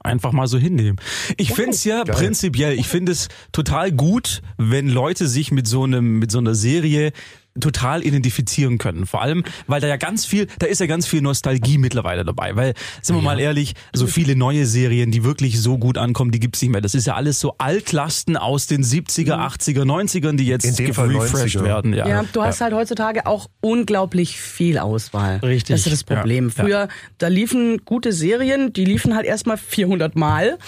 [0.01, 0.99] einfach mal so hinnehmen.
[1.37, 1.57] Ich Wow.
[1.57, 2.15] find's ja Geil.
[2.17, 6.55] prinzipiell, ich finde es total gut, wenn Leute sich mit so einem, mit so einer
[6.55, 7.13] Serie
[7.61, 9.07] total identifizieren können.
[9.07, 12.57] Vor allem, weil da ja ganz viel, da ist ja ganz viel Nostalgie mittlerweile dabei.
[12.57, 16.41] Weil, sind wir mal ehrlich, so viele neue Serien, die wirklich so gut ankommen, die
[16.41, 16.81] gibt's nicht mehr.
[16.81, 20.95] Das ist ja alles so Altlasten aus den 70er, 80er, 90ern, die jetzt In dem
[20.95, 21.65] Fall refreshed 90er.
[21.65, 21.93] werden.
[21.95, 25.39] Ja, Ja, du hast halt heutzutage auch unglaublich viel Auswahl.
[25.39, 25.75] Richtig.
[25.77, 26.17] Das ist das Ja.
[26.17, 26.51] Problem.
[26.51, 26.89] Früher,
[27.19, 30.59] da liefen gute Serien, die liefen halt erstmal 400 Mal.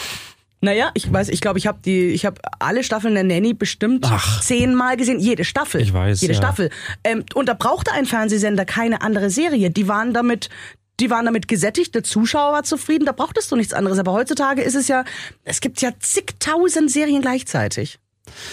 [0.60, 4.06] Naja, ich weiß, ich glaube, ich habe die, ich habe alle Staffeln der Nanny bestimmt
[4.08, 4.40] Ach.
[4.40, 5.20] zehnmal gesehen.
[5.20, 5.80] Jede Staffel.
[5.80, 6.38] Ich weiß, Jede ja.
[6.38, 6.70] Staffel.
[7.04, 9.70] Ähm, und da brauchte ein Fernsehsender keine andere Serie.
[9.70, 10.48] Die waren damit,
[10.98, 11.94] die waren damit gesättigt.
[11.94, 13.04] Der Zuschauer war zufrieden.
[13.04, 13.98] Da brauchtest du nichts anderes.
[13.98, 15.04] Aber heutzutage ist es ja,
[15.44, 17.98] es gibt ja zigtausend Serien gleichzeitig.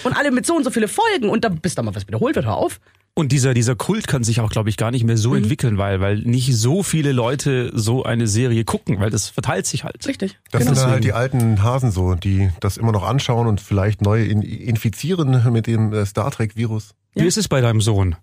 [0.04, 1.30] Und alle mit so und so viele Folgen.
[1.30, 2.80] Und da, bis da mal was wiederholt wird, hör auf.
[3.16, 5.38] Und dieser, dieser Kult kann sich auch, glaube ich, gar nicht mehr so Mhm.
[5.44, 9.84] entwickeln, weil, weil nicht so viele Leute so eine Serie gucken, weil das verteilt sich
[9.84, 10.06] halt.
[10.08, 10.40] Richtig.
[10.52, 10.74] Das Genau.
[10.74, 14.24] sind dann halt die alten Hasen so, die das immer noch anschauen und vielleicht neu
[14.24, 16.96] in, infizieren mit dem äh, Star Trek-Virus.
[17.14, 18.16] Wie ist es bei deinem Sohn?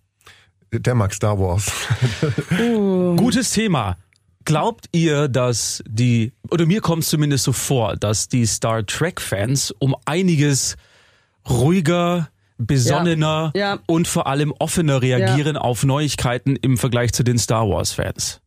[0.73, 1.71] Der mag Star Wars.
[3.17, 3.97] Gutes Thema.
[4.45, 9.71] Glaubt ihr, dass die, oder mir kommt es zumindest so vor, dass die Star Trek-Fans
[9.79, 10.77] um einiges
[11.49, 12.29] ruhiger,
[12.61, 13.75] besonnener Ja.
[13.75, 13.79] Ja.
[13.87, 18.41] und vor allem offener reagieren auf Neuigkeiten im Vergleich zu den Star Wars-Fans?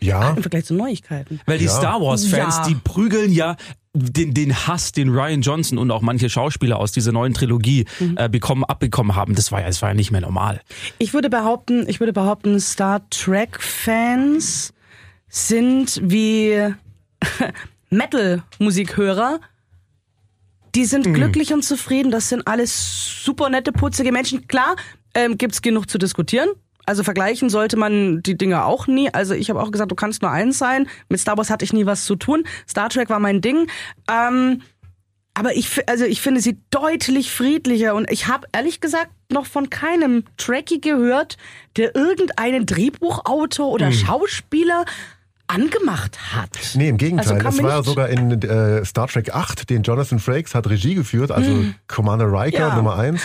[0.00, 1.40] Ja, Im Vergleich zu Neuigkeiten.
[1.46, 1.70] Weil die Ja.
[1.72, 2.66] Star Wars-Fans, Ja.
[2.68, 3.56] die prügeln ja
[3.94, 8.16] den, den Hass, den Ryan Johnson und auch manche Schauspieler aus dieser neuen Trilogie Mhm.
[8.16, 9.34] äh, bekommen, abbekommen haben.
[9.34, 10.60] Das war ja, das war ja nicht mehr normal.
[10.98, 14.72] Ich würde behaupten, ich würde behaupten, Star Trek Fans
[15.28, 16.72] sind wie
[17.90, 19.40] Metal Musikhörer.
[20.74, 22.10] Die sind glücklich und zufrieden.
[22.10, 24.48] Das sind alles super nette, putzige Menschen.
[24.48, 24.76] Klar,
[25.14, 26.48] ähm, gibt's genug zu diskutieren.
[26.84, 29.12] Also vergleichen sollte man die Dinge auch nie.
[29.12, 30.88] Also ich habe auch gesagt, du kannst nur eins sein.
[31.08, 32.44] Mit Star Wars hatte ich nie was zu tun.
[32.68, 33.68] Star Trek war mein Ding.
[34.10, 34.62] Ähm,
[35.34, 39.70] aber ich, also ich finde sie deutlich friedlicher und ich habe ehrlich gesagt noch von
[39.70, 41.38] keinem Trekkie gehört,
[41.76, 44.84] der irgendeinen Drehbuchautor oder Schauspieler
[45.46, 46.50] angemacht hat.
[46.74, 47.44] nee, im Gegenteil.
[47.44, 51.30] Also mir war sogar in äh, Star Trek 8, den Jonathan Frakes hat Regie geführt,
[51.30, 52.68] also Commander Riker Hm.
[52.70, 52.76] Ja.
[52.76, 53.22] Nummer 1.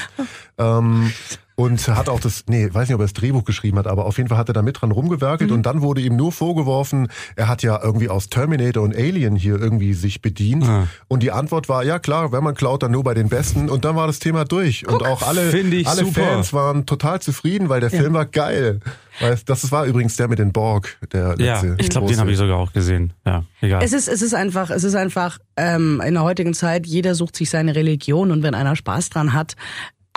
[0.58, 1.12] Ähm,
[1.60, 4.18] und hat auch das, nee, weiß nicht, ob er das Drehbuch geschrieben hat, aber auf
[4.18, 4.96] jeden Fall hat er da mit dran Mhm.
[4.96, 9.36] rumgewerkelt und dann wurde ihm nur vorgeworfen, er hat ja irgendwie aus Terminator und Alien
[9.36, 10.66] hier irgendwie sich bedient.
[10.66, 10.88] Ah.
[11.08, 13.70] Und die Antwort war, ja klar, wenn man klaut, dann nur bei den Besten.
[13.70, 14.88] Und dann war das Thema durch.
[14.88, 15.50] und auch alle,
[15.86, 16.22] alle super.
[16.22, 18.80] Fans waren total zufrieden, weil der Film war geil.
[19.20, 21.76] Weil das war übrigens der mit den Borg, der Ja, letzte.
[21.80, 23.14] ich glaube, den habe ich sogar auch gesehen.
[23.26, 23.84] Ja, egal.
[23.84, 27.36] Es ist, es ist einfach, es ist einfach ähm, in der heutigen Zeit, jeder sucht
[27.36, 29.56] sich seine Religion und wenn einer Spaß dran hat.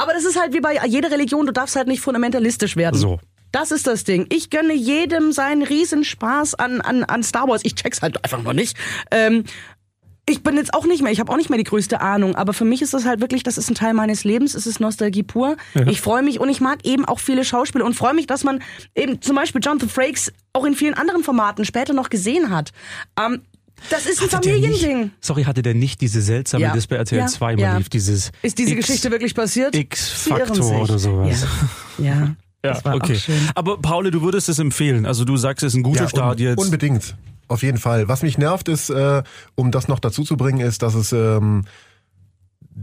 [0.00, 2.96] Aber das ist halt wie bei jeder Religion, du darfst halt nicht fundamentalistisch werden.
[2.96, 3.20] So.
[3.52, 4.26] Das ist das Ding.
[4.30, 7.60] Ich gönne jedem seinen Riesenspaß an, an, an Star Wars.
[7.64, 8.78] Ich check's halt einfach noch nicht.
[9.10, 9.44] Ähm,
[10.26, 12.52] ich bin jetzt auch nicht mehr, ich habe auch nicht mehr die größte Ahnung, aber
[12.52, 15.24] für mich ist das halt wirklich, das ist ein Teil meines Lebens, es ist Nostalgie
[15.24, 15.56] pur.
[15.86, 18.62] Ich freue mich und ich mag eben auch viele Schauspieler und freue mich, dass man
[18.94, 22.70] eben zum Beispiel Jonathan Frakes auch in vielen anderen Formaten später noch gesehen hat.
[23.18, 23.42] Ähm,
[23.88, 25.00] das ist ein Hatte Familiending.
[25.04, 26.74] Nicht, sorry, hatte der nicht diese seltsame, Ja.
[26.74, 27.26] das bei RTL Ja.
[27.26, 27.76] 2 mal Ja.
[27.78, 29.74] lief, dieses Ist diese X- Geschichte wirklich passiert?
[29.74, 31.46] X-Faktor oder sowas.
[31.98, 32.34] Ja, ja.
[32.62, 33.14] Ja, das war okay.
[33.14, 33.40] auch schön.
[33.54, 35.06] Aber Paul, du würdest es empfehlen.
[35.06, 36.58] Also du sagst, es ist ein guter Ja, Start un jetzt.
[36.58, 37.16] Unbedingt.
[37.48, 38.06] Auf jeden Fall.
[38.06, 39.22] Was mich nervt ist, äh,
[39.54, 41.64] um das noch dazu zu bringen, ist, dass es ähm,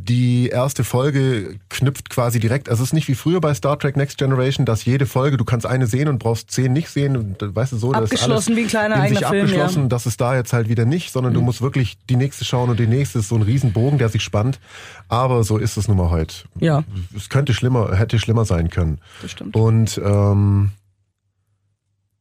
[0.04, 2.70] die erste Folge knüpft quasi direkt.
[2.70, 5.46] Also es ist nicht wie früher bei Star Trek Next Generation, dass jede Folge, du
[5.46, 7.18] kannst eine sehen und brauchst zehn nicht sehen.
[7.18, 9.42] Und, äh, weißt du so, das ist Abgeschlossen alles wie ein kleiner in sich Film,
[9.46, 9.78] abgeschlossen.
[9.80, 9.84] ja.
[9.86, 9.90] Mhm.
[9.90, 12.80] Das ist da jetzt halt wieder nicht, sondern du musst wirklich die nächste schauen und
[12.80, 14.60] die nächste ist so ein Riesenbogen, der sich spannt.
[15.10, 16.36] Aber so ist es nun mal heute.
[16.60, 16.84] Ja,
[17.16, 19.00] Es könnte schlimmer, hätte schlimmer sein können.
[19.22, 19.56] das stimmt.
[19.56, 20.72] Und ähm,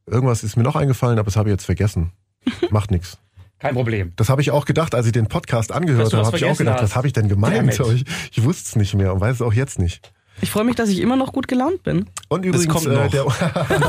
[0.05, 2.11] irgendwas ist mir noch eingefallen, aber das habe ich jetzt vergessen.
[2.69, 3.17] Macht nichts.
[3.59, 4.13] Kein Problem.
[4.15, 6.77] Das habe ich auch gedacht, als ich den Podcast angehört habe, habe ich auch gedacht,
[6.77, 6.83] hast.
[6.83, 7.79] was habe ich denn gemeint?
[7.79, 10.11] Ich, ich wusste es nicht mehr und weiß es auch jetzt nicht.
[10.41, 12.05] Ich freue mich, dass ich immer noch gut gelaunt bin.
[12.29, 13.25] Und übrigens, kommt äh, der,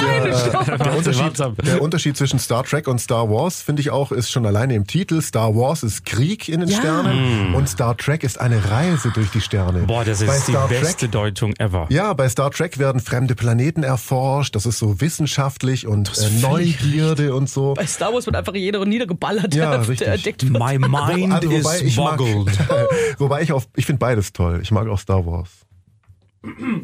[0.00, 0.66] Nein, stopp.
[0.66, 4.44] der, Unterschied, der Unterschied zwischen Star Trek und Star Wars, finde ich auch, ist schon
[4.46, 5.22] alleine im Titel.
[5.22, 6.78] Star Wars ist Krieg in den Ja.
[6.78, 9.80] Sternen und Star Trek ist eine Reise durch die Sterne.
[9.86, 11.86] Boah, das Bei ist die Star beste Trek, Deutung ever.
[11.90, 14.54] ja, bei Star Trek werden fremde Planeten erforscht.
[14.54, 17.74] Das ist so wissenschaftlich und äh, Neugierde und so.
[17.74, 19.98] Bei Star Wars wird einfach jeder niedergeballert, Ja, der, richtig.
[19.98, 20.52] der entdeckt wird.
[20.62, 22.58] My mind Also, wobei is ich mag, boggled.
[23.18, 24.60] wobei ich auf, ich finde beides toll.
[24.62, 25.48] Ich mag auch Star Wars.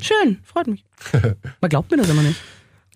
[0.01, 0.85] Schön, freut mich.
[1.61, 2.41] Man glaubt mir das immer nicht.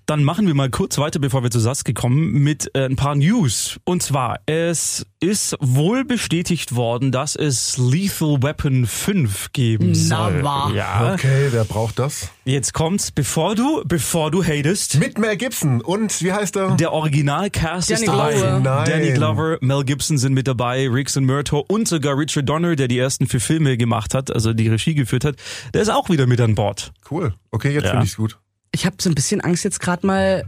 [0.08, 3.16] Dann machen wir mal kurz weiter, bevor wir zu Sasuke kommen, mit äh, ein paar
[3.16, 3.80] News.
[3.82, 10.44] Und zwar, es ist wohl bestätigt worden, dass es Lethal Weapon 5 geben Na, soll.
[10.44, 10.72] wahr.
[10.72, 11.12] Ja.
[11.14, 12.30] Okay, wer braucht das?
[12.44, 15.00] Jetzt kommt's, bevor du, bevor du hatest.
[15.00, 16.76] Mit Mel Gibson und wie heißt er?
[16.76, 18.60] Der Originalcast ist Danny dabei.
[18.60, 18.88] Nein.
[18.88, 22.86] Danny Glover, Mel Gibson sind mit dabei, Riggs und Murtaugh und sogar Richard Donner, der
[22.86, 25.34] die ersten vier Filme gemacht hat, also die Regie geführt hat,
[25.74, 26.92] der ist auch wieder mit an Bord.
[27.10, 27.34] Cool.
[27.50, 27.90] Okay, jetzt Ja.
[27.90, 28.38] finde ich's gut.
[28.76, 30.44] Ich habe so ein bisschen Angst, jetzt gerade mal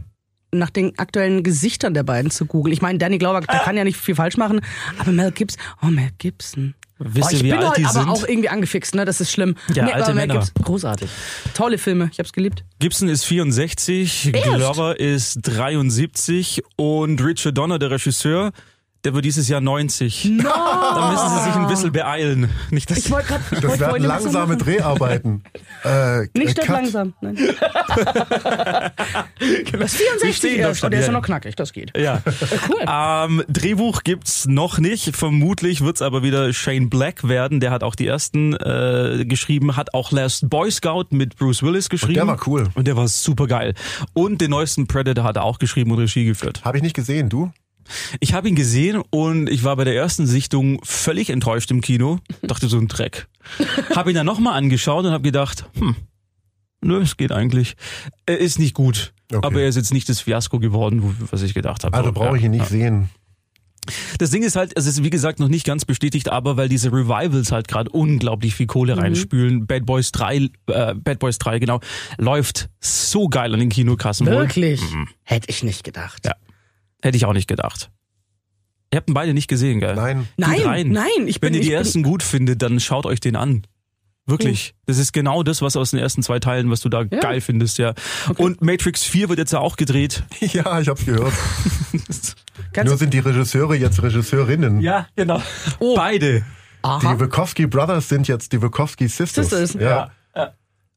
[0.51, 2.71] nach den aktuellen Gesichtern der beiden zu googeln.
[2.71, 4.61] Ich meine, Danny Glover, der kann ja nicht viel falsch machen,
[4.99, 6.75] aber Mel Gibson, oh Mel Gibson.
[6.99, 8.09] Wisst oh, ihr, ich wie bin alt heute aber sind?
[8.09, 9.05] auch irgendwie angefixt, ne?
[9.05, 9.55] Das ist schlimm.
[9.73, 10.41] Ja, alte aber Mel Männer.
[10.41, 11.09] Gibson, großartig.
[11.55, 12.63] Tolle Filme, ich hab's geliebt.
[12.77, 14.43] Gibson ist 64, Echt?
[14.43, 18.51] Glover ist 73 und Richard Donner, der Regisseur,
[19.05, 20.29] Der wird dieses Jahr 90.
[20.43, 22.49] Da müssen sie sich ein bisschen beeilen.
[22.69, 23.61] Nicht, dass Ich wollte gerade.
[23.61, 25.43] Das werden langsame Dreharbeiten.
[25.85, 27.13] Äh, Nicht äh, langsam.
[27.21, 27.37] Nein.
[29.71, 30.83] Das ist Wir 64 stehen doch erst.
[30.83, 31.11] der ist ja.
[31.11, 31.95] noch knackig, das geht.
[31.97, 32.21] Ja.
[32.69, 32.85] Cool.
[32.87, 35.15] Ähm, Drehbuch gibt's noch nicht.
[35.15, 37.59] Vermutlich wird's aber wieder Shane Black werden.
[37.59, 41.89] Der hat auch die ersten äh, geschrieben, hat auch Last Boy Scout mit Bruce Willis
[41.89, 42.15] geschrieben.
[42.15, 42.67] der war cool.
[42.75, 43.73] Und der war super geil.
[44.13, 46.61] Und den neuesten Predator hat er auch geschrieben und Regie geführt.
[46.63, 47.51] Habe ich nicht gesehen, du?
[48.19, 52.19] Ich habe ihn gesehen und ich war bei der ersten Sichtung völlig enttäuscht im Kino.
[52.41, 53.27] Dachte so ein Dreck.
[53.95, 55.95] Habe ihn dann nochmal angeschaut und habe gedacht, hm,
[56.81, 57.75] nö, es geht eigentlich.
[58.25, 59.13] Er ist nicht gut.
[59.31, 59.45] Okay.
[59.45, 61.95] Aber er ist jetzt nicht das Fiasko geworden, wo- was ich gedacht habe.
[61.95, 62.65] Also So, brauche ich ihn nicht ja.
[62.67, 63.09] sehen.
[64.19, 66.91] Das Ding ist halt, es ist wie gesagt noch nicht ganz bestätigt, aber weil diese
[66.91, 69.01] Revivals halt gerade unglaublich viel Kohle Mhm.
[69.01, 69.65] reinspülen.
[69.67, 71.79] Bad Boys 3, äh, Bad Boys 3, genau,
[72.17, 74.27] läuft so geil an den Kinokassen.
[74.27, 74.81] Wirklich?
[75.23, 76.25] Hätte ich nicht gedacht.
[76.25, 76.33] Ja.
[77.01, 77.89] Hätte ich auch nicht gedacht.
[78.91, 79.95] Ihr habt ihn beide nicht gesehen, gell?
[79.95, 80.27] Nein.
[80.37, 80.89] Geht Nein, rein.
[80.89, 83.35] nein, ich Wenn bin ihr die ich bin- ersten gut findet, dann schaut euch den
[83.35, 83.65] an.
[84.25, 84.75] Wirklich.
[84.85, 87.79] Das ist genau das, was aus den ersten zwei Teilen, was du da geil findest,
[87.79, 87.93] ja.
[88.37, 90.23] Und Matrix 4 wird jetzt ja auch gedreht.
[90.41, 91.33] Ja, ich hab's gehört.
[92.85, 94.81] Nur sind die Regisseure jetzt Regisseurinnen.
[94.81, 95.41] Ja, genau.
[95.79, 95.95] Oh.
[95.95, 96.43] Beide.
[96.85, 99.49] Die Wachowski Brothers sind jetzt die Wachowski Sisters.
[99.49, 99.81] Sisters.
[99.81, 100.11] Ja,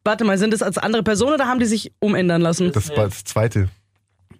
[0.04, 2.72] Warte mal, sind das als andere Personen oder haben die sich umändern lassen?
[2.72, 3.68] das war das zweite.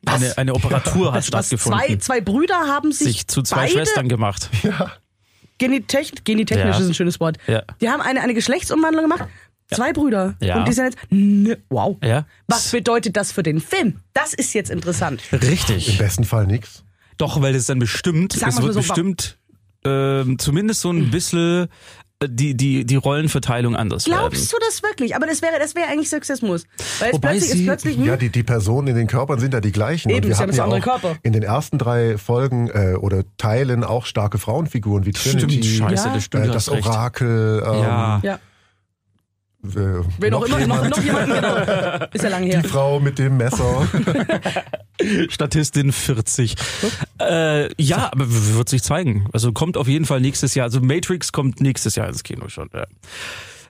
[0.05, 1.81] Eine, eine Operatur hat was, was, stattgefunden.
[1.81, 4.51] zwei, zwei Brüder haben sich, sich zu zwei beide Schwestern gemacht.
[5.59, 6.81] Genitech, genitechnisch Ja.
[6.81, 7.39] ist ein schönes Wort.
[7.47, 7.63] Ja.
[7.81, 9.29] Die haben eine, eine Geschlechtsumwandlung gemacht.
[9.71, 10.35] Zwei Brüder.
[10.41, 10.59] Ja.
[10.59, 10.99] Und die sind jetzt.
[11.11, 11.97] Ne, wow.
[12.03, 12.27] Ja.
[12.47, 14.01] Was bedeutet das für den Film?
[14.13, 15.23] Das ist jetzt interessant.
[15.31, 15.97] Im Richtig.
[15.99, 16.85] besten Fall nix.
[17.17, 19.39] Doch, weil es dann bestimmt, es wird so, bestimmt
[19.85, 21.69] ähm, zumindest so ein bisschen
[22.29, 24.19] die, die, die Rollenverteilung anders werden.
[24.21, 25.15] Glaubst du das wirklich?
[25.17, 26.65] Aber das wäre, das wäre eigentlich Sexismus.
[27.01, 27.97] Weil es Wobei plötzlich sie- ist plötzlich.
[27.97, 30.11] Hm, Ja, die, die Personen in den Körpern sind ja die gleichen.
[30.11, 31.17] Eben, und wir sie haben hatten ja andere auch Körper.
[31.23, 36.09] in den ersten drei Folgen äh, oder Teilen auch starke Frauenfiguren wie Trinity, Stimmt, scheiße,
[36.09, 36.15] Ja.
[36.15, 36.69] das stimmt, äh, das.
[36.69, 38.21] Orakel, ähm, Ja.
[38.23, 38.39] ja.
[39.65, 42.07] Äh, Wen auch noch immer, jemand, noch, noch jemanden, genau.
[42.13, 42.63] Ist ja lange her.
[42.63, 43.87] die Frau mit dem Messer.
[45.29, 46.57] Statistin 40.
[47.21, 49.29] Äh, ja, aber wird sich zeigen.
[49.33, 50.65] Also kommt auf jeden Fall nächstes Jahr.
[50.65, 52.71] Also Matrix kommt nächstes Jahr ins Kino schon.
[52.75, 52.87] Ja.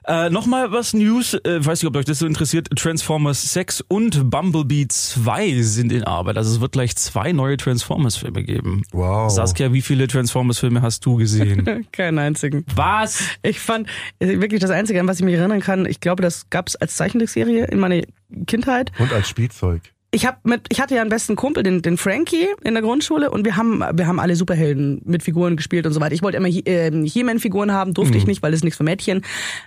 [0.05, 2.67] Äh, Nochmal was News, äh, weiß nicht, ob euch das so interessiert.
[2.75, 6.37] Transformers 6 und Bumblebee 2 sind in Arbeit.
[6.37, 8.83] Also es wird gleich zwei neue Transformers-Filme geben.
[8.91, 9.31] Wow.
[9.31, 11.87] Saskia, wie viele Transformers-Filme hast du gesehen?
[11.91, 12.65] Keinen einzigen.
[12.75, 13.23] was?
[13.43, 13.87] Ich fand
[14.19, 16.75] äh, wirklich das Einzige, an was ich mich erinnern kann, ich glaube, das gab es
[16.75, 18.01] als Zeichentrickserie in meiner
[18.47, 18.91] Kindheit.
[18.99, 19.81] Und als Spielzeug.
[20.15, 23.31] Ich hab mit, ich hatte ja einen besten Kumpel, den, den Frankie in der Grundschule
[23.31, 26.13] und wir haben, wir haben alle Superhelden mit Figuren gespielt und so weiter.
[26.13, 28.83] Ich wollte immer He- ähm, He-Man-Figuren haben, durfte ich nicht, weil das ist nichts für
[28.83, 29.23] Mädchen.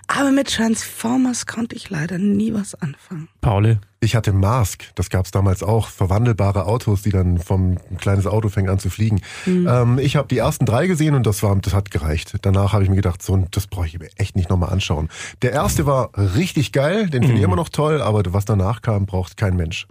[0.07, 3.27] Aber mit Transformers konnte ich leider nie was anfangen.
[3.41, 3.81] Paule.
[4.07, 8.47] Ich hatte Mask, das gab's damals auch, verwandelbare Autos, die dann vom ein kleines Auto
[8.47, 9.19] fängt an zu fliegen.
[9.45, 9.67] Mhm.
[9.69, 12.35] Ähm, ich habe die ersten drei gesehen und das war, das hat gereicht.
[12.41, 15.09] Danach habe ich mir gedacht, so, das brauche ich mir echt nicht nochmal anschauen.
[15.41, 17.25] Der erste war richtig geil, den Mhm.
[17.25, 19.87] finde ich immer noch toll, aber was danach kam, braucht kein Mensch.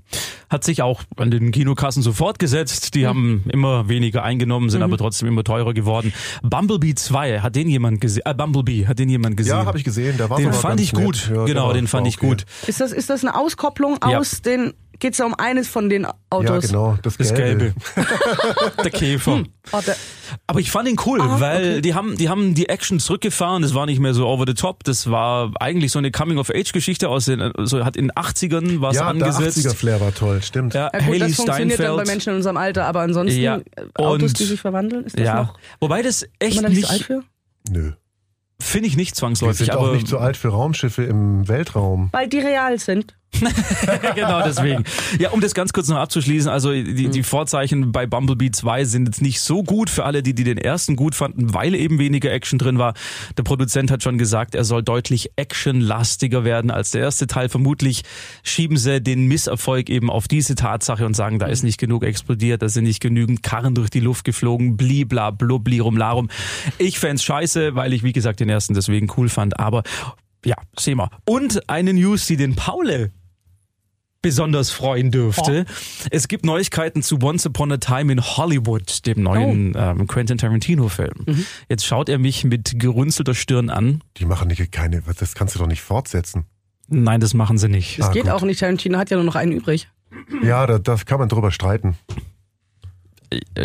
[0.48, 2.94] Hat sich auch an den Kinokassen so fortgesetzt.
[2.94, 6.14] Die haben immer weniger eingenommen, sind aber trotzdem immer teurer geworden.
[6.42, 8.22] Bumblebee 2, hat den jemand gesehen?
[8.24, 9.58] Äh, Bumblebee, hat den jemand gesehen?
[9.58, 11.30] Ja, habe ich gesehen, der war Den fand ich gut.
[11.30, 12.28] Ja, genau, den fand ich okay.
[12.28, 12.46] gut.
[12.66, 13.98] Ist das, ist das eine Auskopplung.
[14.06, 16.68] Aus den, geht's ja um eines von den Ja, Autos?
[16.68, 17.74] genau, das, Das Gelbe.
[17.94, 18.08] Gelbe.
[18.84, 19.42] Der Käfer.
[19.72, 19.96] Oh, der,
[20.46, 21.80] Aber ich fand ihn cool, Ah, weil okay.
[21.82, 23.62] die haben, die haben die Action zurückgefahren.
[23.62, 24.84] Das war nicht mehr so over the top.
[24.84, 29.12] Das war eigentlich so eine Coming-of-Age-Geschichte aus den, so hat in den 80ern was Ja,
[29.12, 29.58] der angesetzt.
[29.66, 30.74] 80er-Flair war toll, stimmt.
[30.74, 32.06] ja, ja gut, Haley das funktioniert dann bei Steinfeld.
[32.08, 33.62] Menschen in unserem Alter, aber ansonsten Ja, äh,
[33.96, 35.58] Autos, und- die sich verwandeln, ist das Ja, noch?
[35.80, 37.22] wobei das Ist echt man da nicht so alt nicht, für?
[37.70, 37.92] Nö.
[38.60, 42.08] finde ich nicht Wir zwangsläufig, sind aber auch nicht so alt für Raumschiffe im Weltraum.
[42.12, 43.14] Weil die real sind.
[44.14, 44.84] genau deswegen.
[45.18, 49.06] Ja, um das ganz kurz noch abzuschließen, also die, die Vorzeichen bei Bumblebee 2 sind
[49.06, 52.32] jetzt nicht so gut für alle, die, die den ersten gut fanden, weil eben weniger
[52.32, 52.94] Action drin war.
[53.36, 57.48] Der Produzent hat schon gesagt, er soll deutlich actionlastiger werden als der erste Teil.
[57.48, 58.02] Vermutlich
[58.42, 62.62] schieben sie den Misserfolg eben auf diese Tatsache und sagen, da ist nicht genug explodiert,
[62.62, 66.30] da sind nicht genügend Karren durch die Luft geflogen, blibla, blubblirum, larum.
[66.78, 69.82] Ich fänd's scheiße, weil ich, wie gesagt, den ersten deswegen cool fand, aber
[70.46, 71.10] ja, sehen wir.
[71.26, 73.10] Und eine News, die den Paule
[74.22, 75.66] besonders freuen dürfte.
[76.10, 81.44] Es gibt Neuigkeiten zu Once Upon a Time in Hollywood, dem neuen ähm, Quentin Tarantino-Film.
[81.68, 84.02] Jetzt schaut er mich mit gerunzelter Stirn an.
[84.16, 86.46] Die machen nicht keine, das kannst du doch nicht fortsetzen.
[86.88, 87.98] Nein, das machen sie nicht.
[88.00, 88.32] Das Ah, geht gut.
[88.32, 88.58] auch nicht.
[88.60, 89.88] Tarantino hat ja nur noch einen übrig.
[90.42, 91.96] Ja, da, da kann man drüber streiten.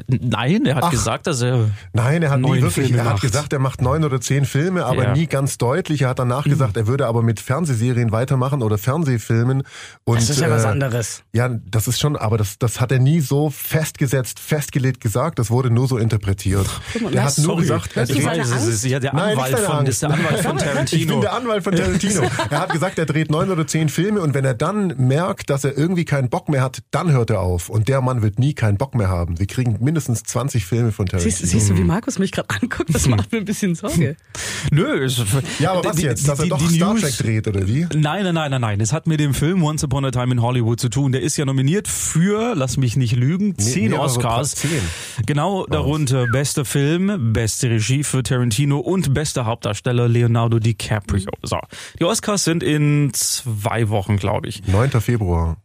[0.08, 0.91] Nein, er hat Ach.
[0.91, 1.69] gesagt, dass er.
[1.93, 3.21] Nein, er hat nie wirklich, Filme er hat macht.
[3.21, 5.10] gesagt, er macht neun oder zehn Filme, aber Ja.
[5.10, 5.15] Mhm.
[5.15, 6.02] nie ganz deutlich.
[6.04, 9.63] Er hat danach gesagt, er würde aber mit Fernsehserien weitermachen oder Fernsehfilmen.
[10.04, 11.24] Und, Das ist ja was äh, anderes.
[11.34, 15.39] Ja, das ist schon, aber das, das hat er nie so festgesetzt, festgelegt gesagt.
[15.39, 16.67] Das wurde nur so interpretiert.
[17.13, 17.62] Der hat nur Sorry.
[17.62, 20.02] gesagt, er Das ist dreht, Das ist, ja der Nein, nicht Anwalt deine von, ist
[20.02, 21.21] der Anwalt von Ich bin Tarantino.
[21.21, 22.21] der Anwalt von Tarantino.
[22.50, 25.63] er hat gesagt, er dreht neun oder zehn Filme und wenn er dann merkt, dass
[25.63, 27.69] er irgendwie keinen Bock mehr hat, dann hört er auf.
[27.69, 29.39] Und der Mann wird nie keinen Bock mehr haben.
[29.39, 31.36] Wir kriegen mindestens 20 Filme von Tarantino.
[31.36, 32.94] Siehst, siehst du, wie Markus mich gerade anguckt?
[32.94, 34.16] Das macht mir ein bisschen Sorge.
[34.72, 35.22] Nö, es,
[35.60, 36.24] ja, aber was die- jetzt?
[36.24, 37.86] die- Dass er die- doch die Star News- Trek dreht, oder wie?
[37.94, 38.82] Nein, nein, nein, nein, nein.
[38.82, 41.12] Es hat mit dem Film Once Upon a Time in Hollywood zu tun.
[41.12, 44.56] Der ist ja nominiert für, lass mich nicht lügen, zehn mehrere Oscars.
[44.56, 44.82] Zehn.
[45.26, 51.30] Genau darunter bester Film, beste Regie für Tarantino und bester Hauptdarsteller Leonardo DiCaprio.
[51.44, 51.58] So,
[52.00, 54.66] die Oscars sind in zwei Wochen, glaube ich.
[54.68, 54.90] 9.
[55.02, 55.58] Februar.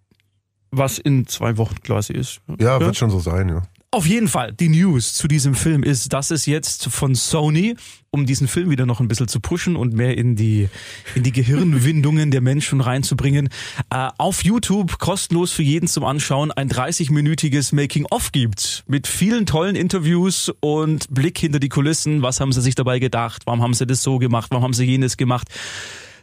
[0.73, 2.41] Was in zwei Wochen quasi ist.
[2.59, 3.63] Ja, wird schon so sein, ja.
[3.93, 7.77] Auf jeden Fall, die News zu diesem Film ist, dass es jetzt von Sony,
[8.11, 10.69] um diesen Film wieder noch ein bisschen zu pushen und mehr in die,
[11.15, 13.49] in die Gehirnwindungen der Menschen reinzubringen,
[13.91, 18.85] äh, auf YouTube kostenlos für jeden zum Anschauen ein 30-minütiges Making-of gibt.
[18.89, 22.23] Mit vielen tollen Interviews und Blick hinter die Kulissen.
[22.23, 23.43] Was haben sie sich dabei gedacht?
[23.47, 24.51] Warum haben sie das so gemacht?
[24.51, 25.49] Warum haben sie jenes gemacht?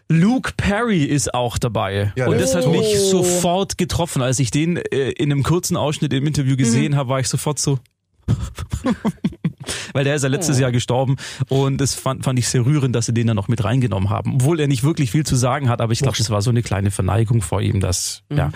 [0.09, 2.13] Luke Perry ist auch dabei.
[2.15, 2.73] Ja, und das hat tot.
[2.73, 4.21] mich sofort getroffen.
[4.21, 7.59] Als ich den äh, in einem kurzen Ausschnitt im Interview gesehen habe, war ich sofort
[7.59, 7.79] so.
[9.93, 11.15] Weil der ist ja letztes Jahr gestorben
[11.49, 14.35] und das fand, fand ich sehr rührend, dass sie den dann noch mit reingenommen haben.
[14.35, 16.63] Obwohl er nicht wirklich viel zu sagen hat, aber ich glaube, das war so eine
[16.63, 18.51] kleine Verneigung vor ihm, dass, ja.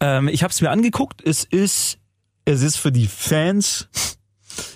[0.00, 1.98] Ähm, ich habe es mir angeguckt, es ist,
[2.44, 3.88] es ist für die Fans,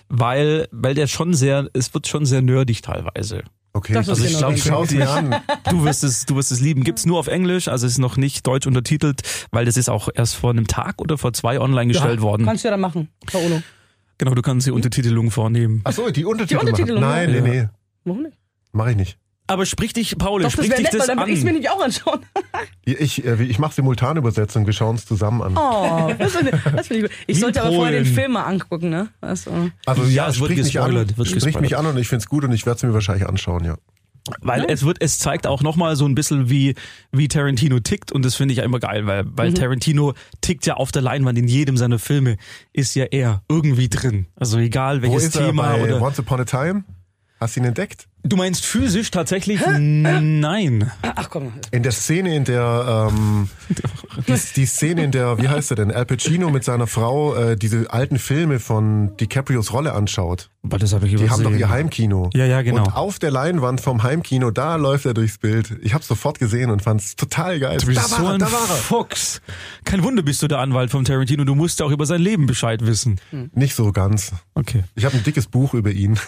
[0.09, 3.43] weil, weil der schon sehr, es wird schon sehr nerdig teilweise.
[3.77, 5.37] Okay, Das ist also ich genau glaube, schau sie an.
[5.71, 6.83] Du wirst es, du wirst es lieben.
[6.83, 10.09] Gibt's nur auf Englisch, also es ist noch nicht deutsch untertitelt, weil das ist auch
[10.15, 12.47] erst vor einem Tag oder vor zwei online gestellt worden.
[12.47, 13.61] Kannst du ja dann machen, Paolo.
[14.17, 15.83] Genau, du kannst die Untertitelung vornehmen.
[15.85, 16.59] Ach so, die Untertitel.
[16.61, 17.03] Die Untertitel, machen.
[17.03, 17.41] Nein, ja.
[17.43, 17.69] nee, nee,
[18.05, 18.39] Warum nicht?
[18.73, 19.19] mache ich nicht.
[19.49, 21.39] Aber sprich dich, Paul, Doch, das sprich wäre dich nett, weil das dann würde ich
[21.39, 21.55] es mir an.
[21.55, 22.21] nämlich auch anschauen.
[22.85, 25.57] Ich, äh, ich mache Simultanübersetzung, wir schauen es zusammen an.
[25.57, 27.11] Oh, das finde das find ich gut.
[27.27, 27.81] Ich Wie sollte aber Polen.
[27.83, 29.09] vorher den Film mal angucken, ne?
[29.21, 31.61] Also, Also Ja, ja, es wird sprich mich an, gespoilert, wird sprich gespoilert.
[31.61, 33.77] mich an und ich find's gut und ich werde es mir wahrscheinlich anschauen, ja.
[34.41, 36.75] Weil es wird, es zeigt auch nochmal so ein bisschen, wie,
[37.13, 40.75] wie Tarantino tickt und das finde ich ja immer geil, weil, weil Tarantino tickt ja
[40.75, 42.37] auf der Leinwand in jedem seiner Filme,
[42.73, 44.27] ist ja er irgendwie drin.
[44.35, 46.03] Also egal Wo welches ist er Thema bei oder.
[46.03, 46.83] Once Upon a Time?
[47.39, 48.09] Hast du ihn entdeckt?
[48.29, 49.61] Du meinst physisch tatsächlich?
[49.67, 50.91] Nein.
[51.03, 51.53] ach komm.
[51.71, 53.49] In der Szene, in der ähm,
[54.27, 57.57] die, die Szene, in der, wie heißt er denn, Al Pacino mit seiner Frau äh,
[57.57, 60.51] diese alten Filme von DiCaprios Rolle anschaut.
[60.65, 62.31] Aber das habe ich Die haben doch ihr Heimkino.
[62.35, 62.85] Ja, ja, genau.
[62.85, 65.77] Und auf der Leinwand vom Heimkino, da läuft er durchs Bild.
[65.83, 67.79] Ich habe sofort gesehen und fand's total geil.
[67.79, 68.75] Du bist da war so er, ein da war er.
[68.75, 69.41] Fuchs.
[69.85, 71.45] Kein Wunder bist du der Anwalt vom Tarantino.
[71.45, 73.21] Du musst auch über sein Leben Bescheid wissen.
[73.53, 74.33] Nicht so ganz.
[74.55, 74.83] Okay.
[74.97, 76.19] Ich habe ein dickes Buch über ihn.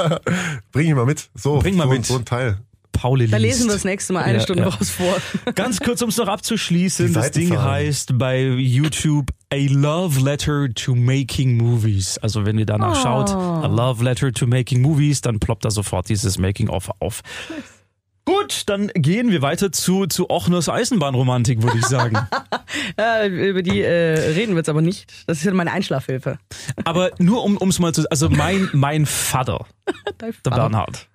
[0.72, 1.28] Bring ihn mal mit.
[1.34, 2.06] So, Bring mal so, mit.
[2.06, 2.58] so ein Teil.
[2.92, 4.68] Pauli Da lesen wir das nächste Mal eine Ja, Stunde ja.
[4.68, 5.16] raus vor.
[5.54, 7.12] Ganz kurz, um es noch abzuschließen.
[7.12, 12.18] Das Ding heißt bei YouTube A Love Letter to Making Movies.
[12.18, 16.08] Also wenn ihr danach schaut, A Love Letter to Making Movies, dann ploppt da sofort
[16.08, 17.22] dieses Making-of auf.
[18.26, 22.16] Gut, dann gehen wir weiter zu, zu Ochners Eisenbahnromantik, würde ich sagen.
[22.96, 25.12] Äh, über die äh, reden wir jetzt aber nicht.
[25.26, 26.38] Das ist ja meine Einschlafhilfe.
[26.84, 29.66] Aber nur um es mal zu, also mein, mein Vater,
[30.20, 31.08] der Bernhard,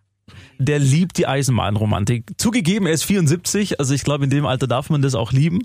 [0.58, 2.26] der liebt die Eisenbahnromantik.
[2.38, 5.60] Zugegeben, er ist 74, also ich glaube, in dem Alter darf man das auch lieben.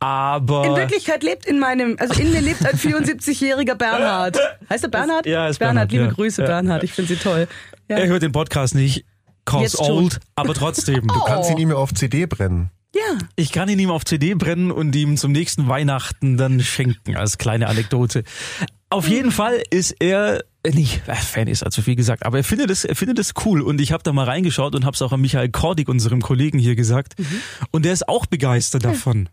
[0.00, 0.66] Aber.
[0.66, 4.38] In Wirklichkeit lebt in meinem, also in mir lebt ein 74-jähriger Bernhard.
[4.68, 5.26] Heißt er Bernhard?
[5.26, 5.88] Ja, ist Bernhard.
[5.88, 6.10] Bernhard, liebe ja.
[6.12, 6.46] Grüße, Ja.
[6.48, 6.84] Bernhard.
[6.84, 7.48] Ich finde sie toll.
[7.88, 7.98] Ja.
[7.98, 9.04] Er hört den Podcast nicht.
[9.44, 9.90] Cause Jetzt schon.
[10.04, 11.06] old, aber trotzdem.
[11.08, 11.52] Du kannst Oh.
[11.52, 12.70] ihn ihm ja auf CD brennen.
[12.94, 13.18] ja.
[13.34, 17.38] Ich kann ihn ihm auf CD brennen und ihm zum nächsten Weihnachten dann schenken, als
[17.38, 18.22] kleine Anekdote.
[18.92, 22.70] Auf jeden Fall ist er äh, nicht Fan ist also viel gesagt, aber er findet
[22.70, 25.12] es er findet es cool und ich habe da mal reingeschaut und habe es auch
[25.12, 27.14] an Michael Kordig, unserem Kollegen hier gesagt.
[27.70, 29.30] Und der ist auch begeistert davon.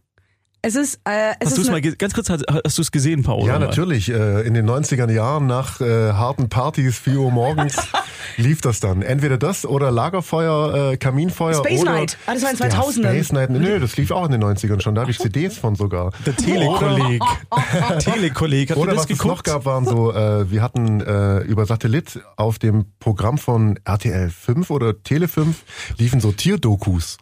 [0.61, 2.91] Es ist, äh, es Hast du ist es mal ganz kurz hast, hast du es
[2.91, 3.47] gesehen, Paolo?
[3.47, 4.09] Ja, natürlich.
[4.09, 7.77] Äh, In den 90er Jahren nach äh, harten Partys, 4 Uhr morgens,
[8.37, 9.01] lief das dann.
[9.01, 11.93] Entweder das oder Lagerfeuer, äh, Kaminfeuer Space oder...
[11.93, 12.17] Night.
[12.25, 13.09] Ah, das war in Ja, 2000ern.
[13.13, 13.49] Space Night.
[13.51, 14.95] Nö, das lief auch in den 90ern schon.
[14.95, 16.11] Da habe ich CDs von sogar.
[16.25, 17.21] Der Telekolleg.
[17.99, 19.43] Telekolleg, hat Oder was es noch geguckt?
[19.45, 24.69] gab, waren so, äh, wir hatten äh, über Satellit auf dem Programm von RTL 5
[24.71, 25.55] oder Tele 5
[25.97, 27.17] liefen so Tierdokus.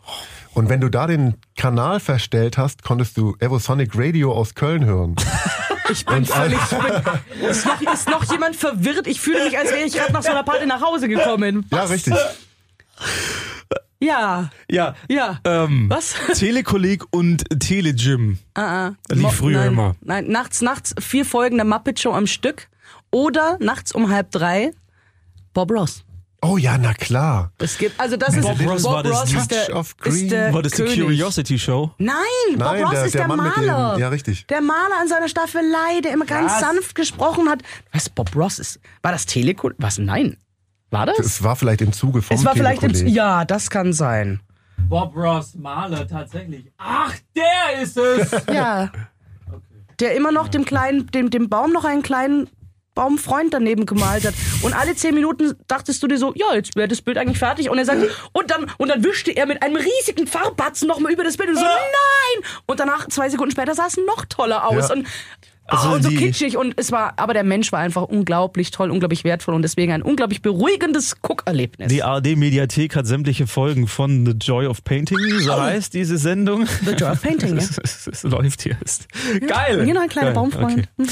[0.57, 5.15] Und wenn du da den Kanal verstellt hast, konntest du Evosonic Radio aus Köln hören.
[5.91, 9.05] ich bin völlig, ich bin, ist, noch, ist noch jemand verwirrt?
[9.05, 11.67] Ich fühle mich, als wäre ich gerade nach so einer Party nach Hause gekommen.
[11.71, 12.15] Ja, richtig.
[13.99, 14.95] Ja, Ja.
[15.07, 15.39] ja.
[15.43, 16.15] Ähm, Was?
[16.33, 18.39] Telekolleg und Telegym.
[18.55, 18.95] Ah, ah.
[19.09, 19.95] Lief früher nein, immer.
[20.01, 22.67] Nein, nachts, nachts vier Folgen der Muppet Show am Stück
[23.11, 24.71] Oder nachts um halb drei
[25.53, 26.03] Bob Ross.
[26.41, 27.51] Oh ja, na klar.
[27.57, 30.13] Es gibt, also das ist Bob Ross war das ist Touch der, of Green.
[30.25, 30.99] ist der War das die König.
[31.01, 31.91] Curiosity Show?
[31.97, 32.13] Nein,
[32.51, 33.97] Bob Nein, Ross der- ist der der, Mann mit dem- Maler.
[33.99, 34.45] ja, richtig.
[34.47, 37.63] Der Maler an seiner Staffelei, der immer ganz sanft gesprochen hat.
[37.91, 39.71] Was, Bob Ross ist, war das Teleko?
[39.79, 40.37] Was, nein.
[40.91, 41.17] War das?
[41.19, 43.15] Es war vielleicht im Zuge vom es war vielleicht im, Telekolleg.
[43.15, 44.39] ja, das kann sein.
[44.87, 46.71] Bob Ross, Maler, tatsächlich.
[46.77, 48.31] Ach, der ist es!
[48.53, 48.91] Ja.
[49.99, 52.47] Der immer noch dem kleinen, dem, dem Baum noch einen kleinen
[52.97, 54.33] Baumfreund daneben gemalt hat.
[54.63, 57.69] Und alle zehn Minuten dachtest du dir so, ja, jetzt wäre das Bild eigentlich fertig.
[57.69, 58.01] Und er sagt,
[58.33, 61.57] und dann, und dann wischte er mit einem riesigen Farbbatzen nochmal über das Bild und
[61.57, 62.51] so, nein!
[62.65, 64.89] Und danach, zwei Sekunden später, sah es noch toller aus.
[64.89, 64.95] Ja.
[64.95, 65.07] Und,
[65.67, 66.57] Also oh, und so kitschig.
[66.57, 70.01] Und es war, aber der Mensch war einfach unglaublich toll, unglaublich wertvoll und deswegen ein
[70.01, 71.89] unglaublich beruhigendes Guckerlebnis.
[71.89, 76.65] Die ARD-Mediathek hat sämtliche Folgen von The Joy of Painting, so heißt diese Sendung.
[76.85, 77.57] The Joy of Painting, ja.
[77.67, 78.77] Es, es, es läuft hier.
[78.83, 79.07] Ist
[79.47, 79.83] geil.
[79.83, 80.87] Hier noch ein kleiner Geil, Baumfreund.
[80.97, 81.07] okay.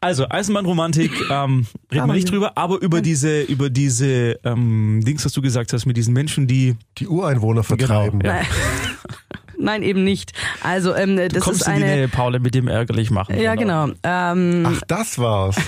[0.00, 5.32] Also, Eisenbahnromantik, ähm, reden wir nicht drüber, aber über diese, über diese ähm, Dings, was
[5.32, 8.20] du gesagt hast, mit diesen Menschen, die Die Ureinwohner vertreiben.
[8.20, 8.42] Genau, ja.
[9.66, 10.32] Nein, eben nicht.
[10.62, 11.94] Also, ähm, das kommst ist in die eine.
[11.96, 13.38] Nähe, Paule, mit dem ärgerlich machen.
[13.38, 13.88] Ja, genau.
[14.04, 15.56] Ähm, Ach, das war's.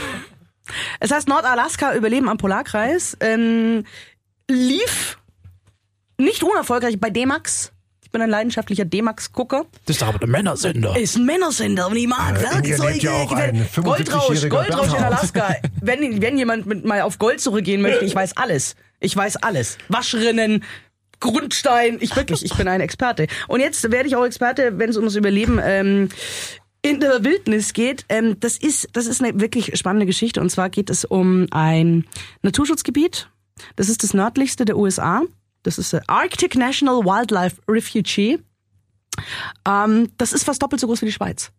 [1.01, 3.17] Es heißt Nordalaska Überleben am Polarkreis.
[3.21, 3.85] Ähm,
[4.51, 5.19] lief
[6.19, 7.73] nicht unerfolgreich bei D-Max.
[8.05, 9.65] Ich bin ein leidenschaftlicher D-Max-Gucker.
[9.87, 10.95] Das ist doch aber der Männersender.
[10.97, 12.99] Ist ein Männersender und ich mag Äh, Werkzeuge.
[12.99, 15.03] ja ein Goldrausch, 75-jähriger Goldrausch in.
[15.05, 15.55] Alaska.
[15.81, 18.77] wenn, wenn jemand mit mal auf Gold zurückgehen möchte, ich weiß alles.
[19.01, 19.79] Ich weiß alles.
[19.89, 20.65] Waschrinnen,
[21.21, 21.99] Grundstein.
[22.01, 23.27] Ich wirklich, ich bin ein Experte.
[23.49, 26.09] Und jetzt werde ich auch Experte, wenn es um das Überleben ähm,
[26.83, 28.05] in der Wildnis geht.
[28.09, 30.41] Ähm, das ist, das ist eine wirklich spannende Geschichte.
[30.41, 32.07] Und zwar geht es um ein
[32.43, 33.29] Naturschutzgebiet.
[33.77, 35.23] Das ist das nördlichste der USA.
[35.65, 38.39] Das ist Arctic National Wildlife Refuge.
[39.67, 41.51] Ähm, das ist fast doppelt so groß wie die Schweiz.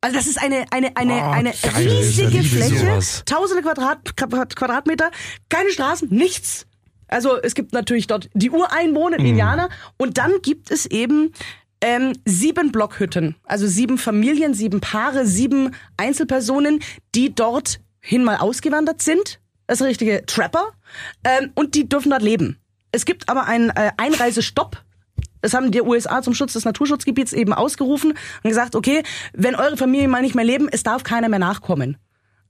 [0.00, 1.88] Also das ist eine, eine, eine, Oh, eine geil.
[1.88, 3.22] riesige Fläche, sowas.
[3.26, 4.14] tausende Quadrat-
[4.54, 5.10] Quadratmeter,
[5.48, 6.66] keine Straßen, nichts.
[7.08, 11.32] Also es gibt natürlich dort die Ureinwohner, die Indianer, und dann gibt es eben
[11.80, 16.80] ähm, sieben Blockhütten, also sieben Familien, sieben Paare, sieben Einzelpersonen,
[17.14, 19.40] die dort hin mal ausgewandert sind.
[19.66, 20.72] Das ist richtige Trapper.
[21.24, 22.58] Ähm, und die dürfen dort leben.
[22.90, 24.82] Es gibt aber einen äh, Einreisestopp.
[25.40, 29.02] Das haben die USA zum Schutz des Naturschutzgebiets eben ausgerufen und gesagt, okay,
[29.34, 31.96] wenn eure Familie mal nicht mehr leben, es darf keiner mehr nachkommen.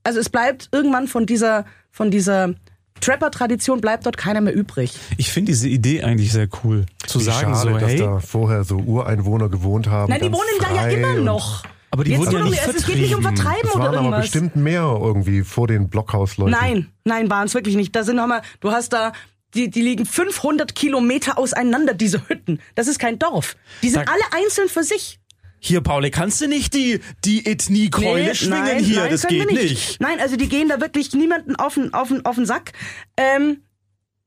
[0.05, 2.55] Also es bleibt irgendwann von dieser, von dieser
[3.01, 4.93] Trapper-Tradition bleibt dort keiner mehr übrig.
[5.17, 6.87] Ich finde diese Idee eigentlich sehr cool.
[7.07, 10.11] Zu Wie sagen schade, so, dass hey, da vorher so Ureinwohner gewohnt haben.
[10.11, 11.65] Nein, die wohnen da ja immer noch.
[11.91, 13.45] Aber die Jetzt wurden ja nicht es geht nicht um vertrieben.
[13.45, 14.21] Vertreiben Es oder waren aber irgendwas.
[14.23, 16.53] bestimmt mehr irgendwie vor den Blockhausleuten.
[16.61, 17.97] Nein, nein, waren es wirklich nicht.
[17.97, 19.13] Da sind nochmal, du hast da,
[19.55, 22.61] die, die liegen 500 Kilometer auseinander, diese Hütten.
[22.75, 23.57] Das ist kein Dorf.
[23.83, 25.19] Die sind Sag- alle einzeln für sich.
[25.61, 29.01] Hier, Paule, kannst du nicht die, die Ethnie-Keule Nee, schwingen nein, hier?
[29.01, 30.01] nein, das können wir geht nicht.
[30.01, 32.73] Nein, also die gehen da wirklich niemanden auf den, auf den, auf den Sack.
[33.17, 33.63] Ähm,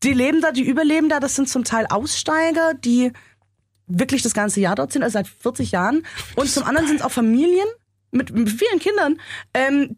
[0.04, 3.12] die leben da, die überleben da, das sind zum Teil Aussteiger, die
[3.88, 6.04] wirklich das ganze Jahr dort sind, also seit 40 Jahren.
[6.36, 7.68] Und zum anderen sind es auch Familien
[8.12, 9.20] mit, mit vielen Kindern,
[9.54, 9.98] ähm,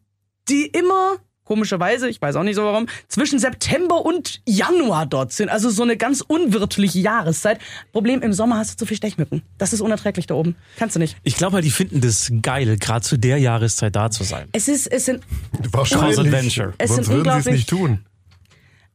[0.49, 5.49] die immer, komischerweise, ich weiß auch nicht so warum, zwischen September und Januar dort sind.
[5.49, 7.59] Also so eine ganz unwirtliche Jahreszeit.
[7.91, 9.41] Problem, im Sommer hast du zu viel Stechmücken.
[9.57, 10.55] Das ist unerträglich da oben.
[10.77, 11.17] Kannst du nicht.
[11.23, 14.47] Ich glaube halt, die finden das geil, gerade zu der Jahreszeit da zu sein.
[14.53, 15.23] Es ist, es sind
[15.71, 16.19] Wahrscheinlich.
[16.19, 16.73] Adventure.
[16.77, 18.05] Es Sonst sind würden sie es unglaublich- nicht tun.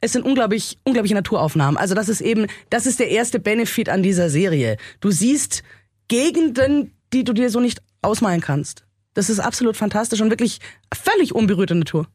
[0.01, 1.77] es sind unglaublich, unglaubliche Naturaufnahmen.
[1.77, 4.77] Also das ist eben, das ist der erste Benefit an dieser Serie.
[5.01, 5.63] Du siehst
[6.09, 8.85] Gegenden, die du dir so nicht ausmalen kannst.
[9.15, 10.61] Das ist absolut fantastisch und wirklich
[10.95, 12.07] völlig unberührte Natur.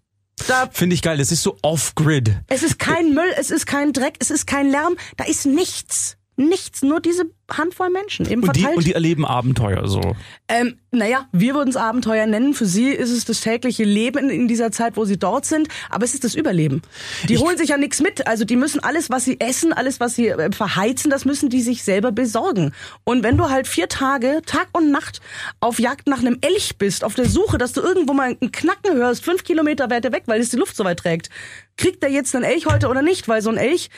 [0.48, 1.18] Da, Finde ich geil.
[1.18, 2.36] Das ist so off-grid.
[2.48, 6.18] es ist kein Müll, es ist kein Dreck, es ist kein Lärm, da ist nichts.
[6.36, 8.78] Nichts, nur diese Handvoll Menschen eben Und die, verteilt.
[8.78, 10.16] und die erleben Abenteuer so.
[10.48, 12.54] Ähm, naja, wir würden es Abenteuer nennen.
[12.54, 15.68] Für sie ist es das tägliche Leben in dieser Zeit, wo sie dort sind.
[15.90, 16.82] Aber es ist das Überleben.
[17.30, 18.26] Die holen sich ja nichts mit.
[18.26, 21.62] Also die müssen alles, was sie essen, alles, was sie äh, verheizen, das müssen die
[21.62, 22.74] sich selber besorgen.
[23.04, 25.22] Und wenn du halt vier Tage, Tag und Nacht
[25.60, 28.96] auf Jagd nach einem Elch bist, auf der Suche, dass du irgendwo mal einen Knacken
[28.96, 31.30] hörst, fünf Kilometer weiter weg, weil es die Luft so weit trägt,
[31.78, 33.28] kriegt der jetzt einen Elch heute oder nicht?
[33.28, 33.90] Weil so ein Elch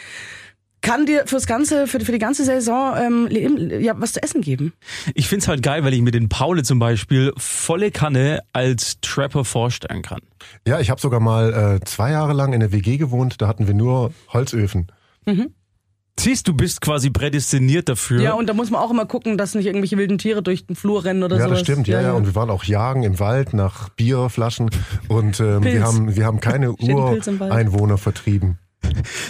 [0.86, 4.42] kann dir fürs ganze, für, für die ganze Saison ähm, leben, ja, was zu essen
[4.42, 4.74] geben.
[5.16, 9.44] Ich find's halt geil, weil ich mir den Paule zum Beispiel volle Kanne als Trapper
[9.44, 10.20] vorstellen kann.
[10.68, 13.42] Ja, ich habe sogar mal äh, zwei Jahre lang in der WG gewohnt.
[13.42, 14.88] Da hatten wir nur Holzöfen.
[16.20, 18.22] Siehst du, bist quasi prädestiniert dafür.
[18.22, 20.76] Ja, und da muss man auch immer gucken, dass nicht irgendwelche wilden Tiere durch den
[20.76, 21.60] Flur rennen oder Ja, sowas.
[21.60, 21.88] das stimmt.
[21.88, 24.70] Ja, ja, Und wir waren auch jagen im Wald nach Bierflaschen
[25.10, 26.72] und ähm, wir haben wir haben keine.
[26.80, 28.60] Ureinwohner vertrieben.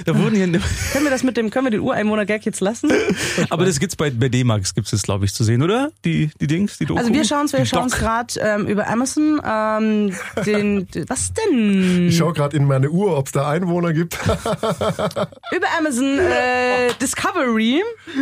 [0.06, 2.92] Da wurden hier, Können wir das mit dem, können wir den Ureinwohner-Gag jetzt lassen?
[3.50, 5.92] aber das gibt's bei, bei D-Max, gibt's das, glaube ich, zu sehen, oder?
[6.04, 7.00] Die, die Dings, die Doku?
[7.00, 8.02] Also wir schauen wir Die schauen uns Doc.
[8.02, 12.08] gerade ähm, über Amazon ähm, den, was denn?
[12.08, 14.18] Ich schaue gerade in meine Uhr, ob es da Einwohner gibt.
[15.56, 17.82] Über Amazon äh, Discovery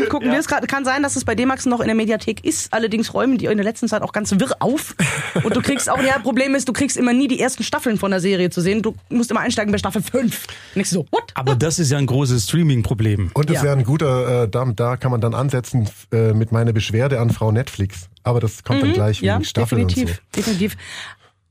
[0.10, 0.68] gucken wir es gerade.
[0.68, 2.74] Kann sein, dass es bei D-Max noch in der Mediathek ist.
[2.74, 4.96] Allerdings räumen die in der letzten Zeit auch ganz wirr auf.
[5.44, 8.12] Und du kriegst auch, ja, Problem ist, du kriegst immer nie die ersten Staffeln von
[8.12, 8.82] der Serie zu sehen.
[8.82, 10.48] Du musst immer einsteigen bei Staffel 5.
[10.76, 11.23] Und ich so, what?
[11.36, 13.32] Aber das ist ja ein großes Streaming-Problem.
[13.34, 13.64] Und es Ja.
[13.64, 17.30] wäre ein guter, äh, da, da kann man dann ansetzen äh, mit meiner Beschwerde an
[17.32, 18.10] Frau Netflix.
[18.24, 19.28] Aber das kommt dann gleich Mhm.
[19.28, 20.18] Ja, wegen Staffeln definitiv.
[20.18, 20.42] und so.
[20.42, 20.78] Definitiv.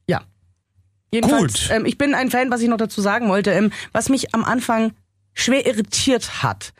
[0.08, 0.22] Ja.
[1.12, 1.70] Jedenfalls, Gut.
[1.70, 4.44] Ähm, ich bin ein Fan, was ich noch dazu sagen wollte, ähm, was mich am
[4.44, 4.92] Anfang
[5.34, 6.72] schwer irritiert hat.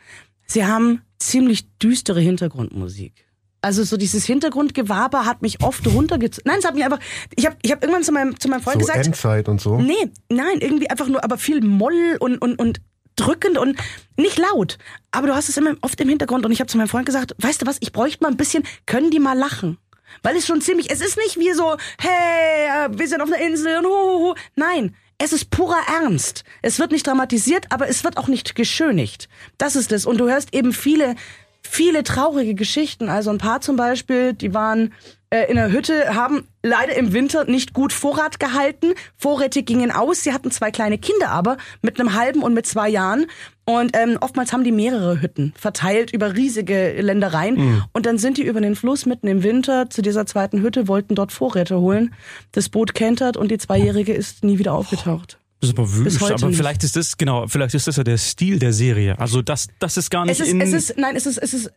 [0.45, 3.22] Sie haben ziemlich düstere Hintergrundmusik.
[3.63, 6.43] Also so dieses Hintergrundgewaber hat mich oft runtergezogen.
[6.45, 6.99] Nein, es hat mich einfach.
[7.33, 9.77] Ich habe ich hab irgendwann zu meinem, zu meinem Freund So gesagt, Endzeit und so.
[9.79, 12.81] Nee, nein, irgendwie einfach nur, aber viel Moll und, und, und
[13.15, 13.77] drückend und
[14.17, 14.77] nicht laut.
[15.11, 17.35] Aber du hast es immer oft im Hintergrund und ich habe zu meinem Freund gesagt,
[17.37, 19.77] weißt du was, ich bräuchte mal ein bisschen, können die mal lachen?
[20.23, 23.41] Weil es schon ziemlich, es ist nicht wie so, hey, äh, wir sind auf einer
[23.41, 24.35] Insel und hu.
[24.55, 26.43] Nein, es ist purer Ernst.
[26.61, 29.29] Es wird nicht dramatisiert, aber es wird auch nicht geschönigt.
[29.57, 30.05] Das ist es.
[30.05, 31.15] Und du hörst eben viele,
[31.63, 33.09] viele traurige Geschichten.
[33.09, 34.93] Also ein paar zum Beispiel, die waren
[35.29, 38.93] äh, in der Hütte, haben leider im Winter nicht gut Vorrat gehalten.
[39.17, 40.21] Vorräte gingen aus.
[40.23, 43.25] Sie hatten zwei kleine Kinder aber mit einem halben und mit zwei Jahren.
[43.65, 47.83] Und ähm, oftmals haben die mehrere Hütten verteilt über riesige Ländereien.
[47.93, 51.15] Und dann sind die über den Fluss mitten im Winter zu dieser zweiten Hütte, wollten
[51.15, 52.13] dort Vorräte holen.
[52.51, 55.39] Das Boot kentert und die Zweijährige ist nie wieder aufgetaucht.
[55.63, 56.57] Das ist aber wüst, aber nicht.
[56.57, 59.17] vielleicht ist das, genau, vielleicht ist das ja der Stil der Serie.
[59.17, 60.59] Also das, das ist gar nicht Es ist, in...
[60.59, 61.71] es ist, nein, es ist, es ist,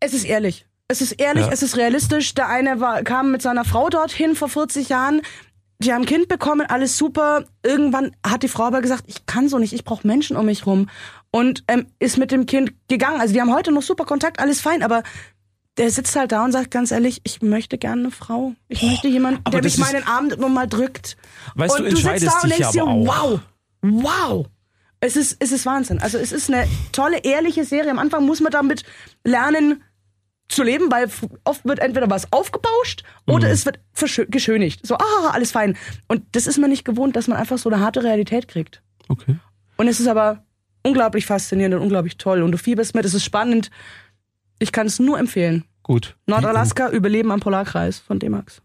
[0.00, 0.66] es ist ehrlich.
[0.88, 1.52] Es ist ehrlich, Ja.
[1.52, 2.34] es ist realistisch.
[2.34, 5.20] Der eine war, kam mit seiner Frau dorthin vor 40 Jahren.
[5.80, 7.44] Die haben ein Kind bekommen, alles super.
[7.64, 10.66] Irgendwann hat die Frau aber gesagt, ich kann so nicht, ich brauche Menschen um mich
[10.66, 10.88] rum.
[11.30, 13.20] Und ähm, ist mit dem Kind gegangen.
[13.20, 15.04] Also die haben heute noch super Kontakt, alles fein, aber
[15.78, 18.54] der sitzt halt da und sagt ganz ehrlich, ich möchte gerne eine Frau.
[18.68, 21.16] Ich möchte jemanden, aber der mich den Arm nur mal drückt.
[21.54, 23.40] Weißt und du, du sitzt entscheidest da und denkst dir, wow,
[23.82, 24.46] wow.
[25.00, 26.00] Es ist, es ist Wahnsinn.
[26.00, 27.90] Also es ist eine tolle, ehrliche Serie.
[27.92, 28.82] Am Anfang muss man damit
[29.22, 29.84] lernen
[30.48, 31.08] zu leben, weil
[31.44, 33.78] oft wird entweder was aufgebauscht oder es wird
[34.28, 34.84] geschönigt.
[34.84, 35.76] So, ah, alles fein.
[36.08, 38.82] Und das ist man nicht gewohnt, dass man einfach so eine harte Realität kriegt.
[39.08, 39.36] Okay.
[39.76, 40.42] Und es ist aber
[40.82, 42.42] unglaublich faszinierend und unglaublich toll.
[42.42, 43.70] Und du fieberst mit, es ist spannend.
[44.58, 45.64] Ich kann es nur empfehlen.
[45.82, 46.16] Gut.
[46.26, 48.60] Nordalaska, Überleben am Polarkreis von D-Max.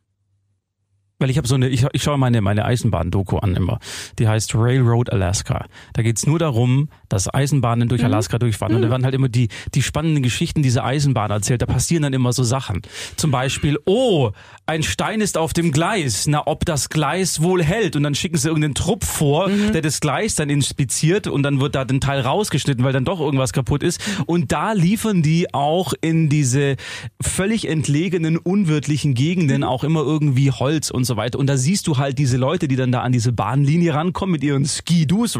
[1.23, 3.79] Weil ich habe so eine, ich, ich schaue meine, meine Eisenbahn-Doku an immer.
[4.19, 5.67] Die heißt Railroad Alaska.
[5.93, 7.89] Da geht's nur darum, dass Eisenbahnen Mhm.
[7.89, 8.75] durch Alaska durchfahren.
[8.75, 11.61] Und da werden halt immer die, die spannenden Geschichten dieser Eisenbahn erzählt.
[11.61, 12.81] Da passieren dann immer so Sachen.
[13.15, 14.31] Zum Beispiel, oh,
[14.65, 16.27] ein Stein ist auf dem Gleis.
[16.27, 17.95] Na, ob das Gleis wohl hält.
[17.95, 19.71] Und dann schicken sie irgendeinen Trupp vor, Mhm.
[19.71, 23.21] der das Gleis dann inspiziert und dann wird da den Teil rausgeschnitten, weil dann doch
[23.21, 24.01] irgendwas kaputt ist.
[24.25, 26.75] Und da liefern die auch in diese
[27.21, 31.39] völlig entlegenen, unwirtlichen Gegenden auch immer irgendwie Holz und so weiter.
[31.39, 34.43] Und da siehst du halt diese Leute, die dann da an diese Bahnlinie rankommen mit
[34.43, 35.37] ihren Skidus.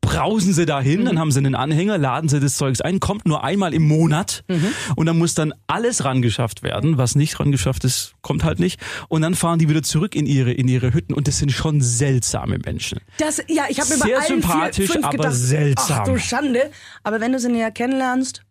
[0.00, 3.42] Brausen sie dahin, dann haben sie einen Anhänger, laden sie das Zeugs ein, kommt nur
[3.42, 4.44] einmal im Monat
[4.94, 6.96] und dann muss dann alles rangeschafft werden.
[6.96, 8.80] Was nicht rangeschafft ist, kommt halt nicht.
[9.08, 11.80] Und dann fahren die wieder zurück in ihre, in ihre Hütten und das sind schon
[11.80, 13.00] seltsame Menschen.
[13.18, 15.98] Das, ja, ich habe mir Sehr bei allen sympathisch, vier, aber gedacht, seltsam.
[16.02, 16.70] Ach du Schande.
[17.02, 18.45] Aber wenn du sie näher kennenlernst,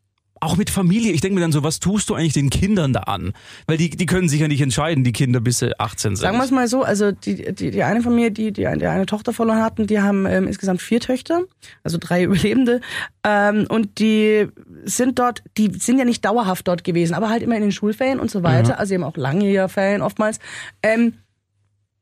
[0.46, 1.12] Auch mit Familie.
[1.12, 3.34] Ich denke mir dann so, was tust du eigentlich den Kindern da an?
[3.66, 6.22] Weil die, die können sich ja nicht entscheiden, die Kinder, bis sie 18 sind.
[6.22, 8.68] sagen wir es mal so, also die, die, die eine von mir, die, die, die
[8.68, 11.42] eine Tochter verloren hatten, die haben ähm, insgesamt vier Töchter,
[11.84, 12.82] also drei Überlebende.
[13.24, 14.48] Ähm, und die
[14.84, 18.20] sind dort, die sind ja nicht dauerhaft dort gewesen, aber halt immer in den Schulferien
[18.20, 18.78] und so weiter.
[18.78, 20.38] Also eben auch lange Ferien oftmals.
[20.84, 21.14] Ähm,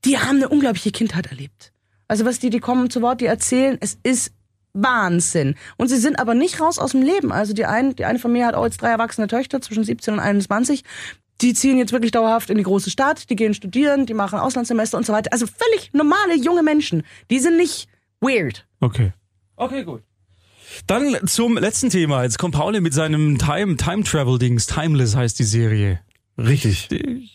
[0.03, 1.71] die haben eine unglaubliche Kindheit erlebt.
[2.09, 4.33] Also was die, die kommen zu Wort, die erzählen, es ist
[4.73, 5.55] Wahnsinn.
[5.77, 7.31] Und sie sind aber nicht raus aus dem Leben.
[7.31, 10.15] Also die eine, die eine von mir hat auch jetzt drei erwachsene Töchter zwischen 17
[10.15, 10.83] und 21.
[11.41, 14.97] Die ziehen jetzt wirklich dauerhaft in die große Stadt, die gehen studieren, die machen Auslandssemester
[14.97, 15.33] und so weiter.
[15.33, 17.03] Also völlig normale junge Menschen.
[17.29, 17.87] Die sind nicht
[18.21, 18.65] weird.
[18.79, 19.13] Okay.
[19.55, 20.03] Okay, gut.
[20.87, 22.23] Dann zum letzten Thema.
[22.23, 24.65] Jetzt kommt Pauli mit seinem Time, Time Travel Dings.
[24.65, 25.99] Timeless heißt die Serie.
[26.37, 26.89] Richtig.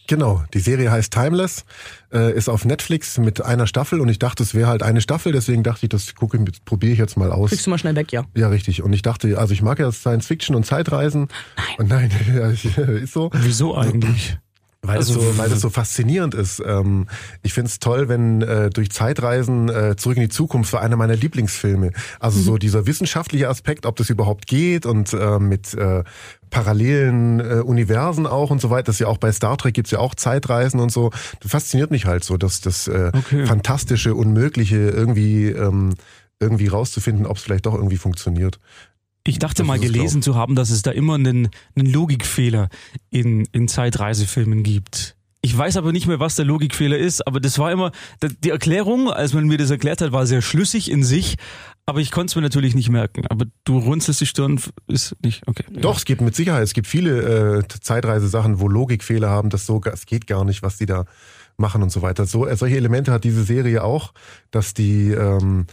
[0.09, 0.42] Genau.
[0.55, 1.64] Die Serie heißt Timeless,
[2.12, 5.32] äh, ist auf Netflix mit einer Staffel und ich dachte, es wäre halt eine Staffel,
[5.32, 7.51] deswegen dachte ich, das gucke ich, probiere ich jetzt mal aus.
[7.51, 8.24] Kriegst du mal schnell weg, ja.
[8.34, 8.82] Ja, richtig.
[8.82, 11.28] Und ich dachte, also ich mag ja Science Fiction und Zeitreisen.
[11.57, 11.76] Nein.
[11.78, 12.11] Und nein,
[13.03, 13.30] ist so.
[13.32, 14.36] Wieso eigentlich?
[14.83, 16.62] Weil, Also, es so, weil es so faszinierend ist.
[16.64, 17.09] Ähm,
[17.43, 20.95] ich finde es toll, wenn äh, durch Zeitreisen äh, zurück in die Zukunft war einer
[20.97, 21.91] meiner Lieblingsfilme.
[22.20, 26.05] Also so dieser wissenschaftliche Aspekt, ob das überhaupt geht und äh, mit äh,
[26.51, 28.85] parallelen äh, Universen auch und so weiter.
[28.85, 31.11] Das ist ja auch bei Star Trek gibt's ja auch Zeitreisen und so.
[31.41, 33.47] Das fasziniert mich halt so, dass das äh, Okay.
[33.47, 35.95] fantastische, unmögliche irgendwie ähm,
[36.41, 38.61] irgendwie rauszufinden, ob es vielleicht doch irgendwie funktioniert.
[39.26, 42.68] Ich dachte mal gelesen zu haben, dass es da immer einen, einen Logikfehler
[43.10, 45.16] in, in Zeitreisefilmen gibt.
[45.40, 47.92] Ich weiß aber nicht mehr, was der Logikfehler ist, aber das war immer,
[48.42, 51.36] die Erklärung, als man mir das erklärt hat, war sehr schlüssig in sich,
[51.86, 53.24] aber ich konnte es mir natürlich nicht merken.
[53.28, 55.64] Aber du runzelst die Stirn, ist nicht, okay.
[55.70, 59.80] Doch, es gibt mit Sicherheit, es gibt viele äh, Zeitreisesachen, wo Logikfehler haben, das so,
[59.84, 61.04] es geht gar nicht, was die da
[61.59, 62.24] machen und so weiter.
[62.24, 64.12] So, äh, solche Elemente hat diese Serie auch,
[64.50, 65.66] dass die ähm,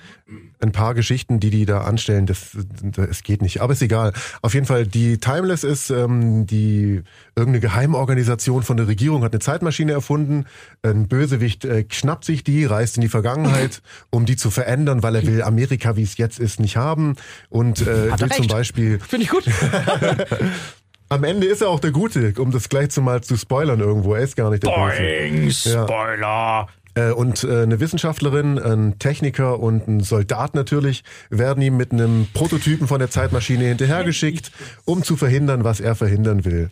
[0.59, 3.61] ein paar Geschichten, die die da anstellen, das, das es geht nicht.
[3.61, 4.13] Aber ist egal.
[4.41, 7.03] Auf jeden Fall, die Timeless ist ähm, die
[7.35, 10.45] irgendeine Geheimorganisation von der Regierung hat eine Zeitmaschine erfunden.
[10.81, 15.15] Ein Bösewicht äh, schnappt sich die, reist in die Vergangenheit, um die zu verändern, weil
[15.15, 17.15] er will Amerika, wie es jetzt ist, nicht haben
[17.49, 18.47] und äh, will zum.
[18.47, 19.43] Beispiel Finde ich gut.
[21.09, 24.13] am Ende ist er auch der Gute, um das gleich zu mal zu spoilern irgendwo.
[24.15, 25.01] Er ist gar nicht der Böse.
[25.01, 26.67] Boing, Spoiler.
[26.97, 32.27] Äh, Und äh, eine Wissenschaftlerin, ein Techniker und ein Soldat natürlich werden ihm mit einem
[32.33, 34.51] Prototypen von der Zeitmaschine hinterhergeschickt,
[34.85, 36.69] um zu verhindern, was er verhindern will.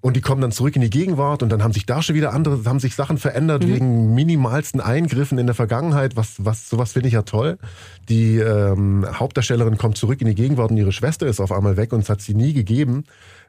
[0.00, 2.32] Und die kommen dann zurück in die Gegenwart und dann haben sich da schon wieder
[2.32, 6.14] andere, haben sich Sachen verändert wegen minimalsten Eingriffen in der Vergangenheit.
[6.14, 7.58] Was, was, sowas finde ich ja toll.
[8.08, 11.92] Die ähm, Hauptdarstellerin kommt zurück in die Gegenwart und ihre Schwester ist auf einmal weg
[11.92, 13.02] und es hat sie nie gegeben.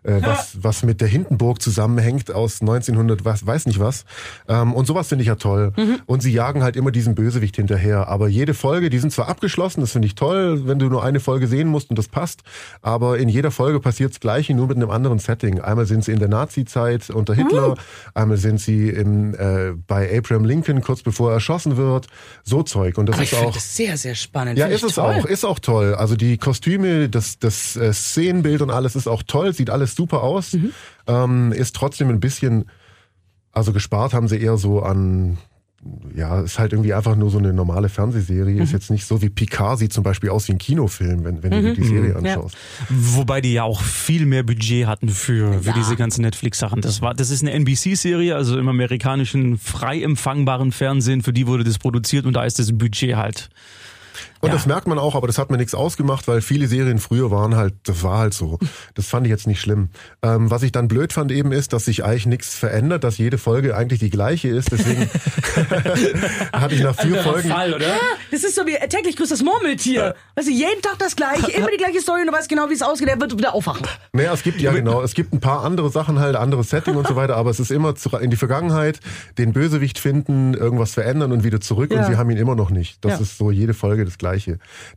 [0.07, 4.05] Äh, was, was mit der Hindenburg zusammenhängt aus 1900, was, weiß nicht was.
[4.47, 5.73] Ähm, und sowas finde ich ja toll.
[6.05, 8.07] Und sie jagen halt immer diesen Bösewicht hinterher.
[8.07, 11.19] Aber jede Folge, die sind zwar abgeschlossen, das finde ich toll, wenn du nur eine
[11.19, 12.43] Folge sehen musst und das passt.
[12.81, 15.59] Aber in jeder Folge passiert das Gleiche, nur mit einem anderen Setting.
[15.59, 17.75] Einmal sind sie in der Nazi-Zeit unter Hitler,
[18.13, 22.07] einmal sind sie im, äh, bei Abraham Lincoln, kurz bevor er erschossen wird.
[22.45, 22.97] So Zeug.
[22.97, 23.55] Und das Aber ich ist finde auch.
[23.55, 24.57] das sehr, sehr spannend.
[24.57, 25.15] Ja, Finde ist ich es toll.
[25.19, 25.95] auch, ist auch toll.
[25.95, 30.23] Also die Kostüme, das, das äh, Szenenbild und alles ist auch toll, sieht alles super
[30.23, 30.53] aus.
[30.53, 30.71] Mhm.
[31.07, 32.65] Ähm, ist trotzdem ein bisschen,
[33.51, 35.37] also gespart haben sie eher so an,
[36.15, 38.55] ja, ist halt irgendwie einfach nur so eine normale Fernsehserie.
[38.55, 38.61] Mhm.
[38.61, 41.51] Ist jetzt nicht so wie Picard sieht zum Beispiel aus wie ein Kinofilm, wenn, wenn
[41.51, 42.57] du dir die Serie anschaust.
[42.89, 45.73] Wobei die ja auch viel mehr Budget hatten für, für Ja.
[45.73, 46.81] diese ganzen Netflix-Sachen.
[46.81, 51.21] Das war, das ist eine NBC-Serie, also im amerikanischen frei empfangbaren Fernsehen.
[51.21, 53.49] Für die wurde das produziert und da ist das Budget halt.
[54.41, 54.53] Und Ja.
[54.55, 57.55] das merkt man auch, aber das hat mir nichts ausgemacht, weil viele Serien früher waren
[57.55, 58.59] halt, das war halt so.
[58.93, 59.89] Das fand ich jetzt nicht schlimm.
[60.21, 63.37] Ähm, was ich dann blöd fand eben ist, dass sich eigentlich nichts verändert, dass jede
[63.37, 64.71] Folge eigentlich die gleiche ist.
[64.71, 65.09] Deswegen
[66.53, 67.51] hatte ich nach vier Folgen.
[67.51, 67.79] oder?
[68.31, 70.15] Das ist so wie äh, täglich grüßt das Murmeltier.
[70.35, 72.73] Weißt du, jeden Tag das gleiche, immer die gleiche Story und du weißt genau, wie
[72.73, 73.07] es ausgeht.
[73.07, 73.85] Er wird wieder aufwachen.
[74.13, 77.07] Naja, es gibt ja genau, es gibt ein paar andere Sachen halt, anderes Setting und
[77.07, 78.99] so weiter, aber es ist immer in die Vergangenheit,
[79.37, 82.01] den Bösewicht finden, irgendwas verändern und wieder zurück Ja.
[82.03, 83.03] und wir haben ihn immer noch nicht.
[83.03, 83.19] Das Ja.
[83.19, 84.26] ist so jede Folge das gleiche.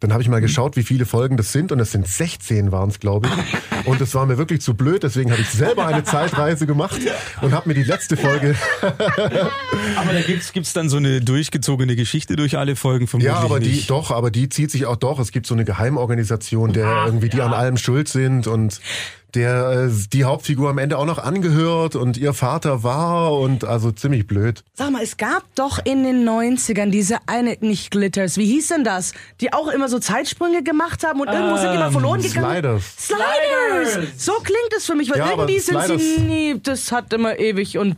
[0.00, 2.88] Dann habe ich mal geschaut, wie viele Folgen das sind und es sind 16 waren
[2.90, 3.86] es, glaube ich.
[3.86, 7.00] Und das war mir wirklich zu blöd, deswegen habe ich selber eine Zeitreise gemacht
[7.40, 8.54] und habe mir die letzte Folge
[9.96, 13.60] Aber da gibt's, gibt's dann so eine durchgezogene Geschichte durch alle Folgen vermutlich Ja, aber
[13.60, 13.90] die, nicht.
[13.90, 15.18] doch, aber die zieht sich auch doch.
[15.18, 18.80] Es gibt so eine Geheimorganisation, der irgendwie die an allem schuld sind und
[19.34, 23.90] der äh, die Hauptfigur am Ende auch noch angehört und ihr Vater war und also
[23.92, 24.64] ziemlich blöd.
[24.74, 28.84] Sag mal, es gab doch in den 90ern diese eine, nicht Glitters, wie hieß denn
[28.84, 29.12] das?
[29.40, 32.50] Die auch immer so Zeitsprünge gemacht haben und irgendwo sind die mal verloren gegangen.
[32.50, 32.84] Sliders.
[32.98, 34.24] Sliders!
[34.24, 37.38] So klingt es für mich, weil Ja, irgendwie sind Sliders- sie nie, das hat immer
[37.38, 37.96] ewig und.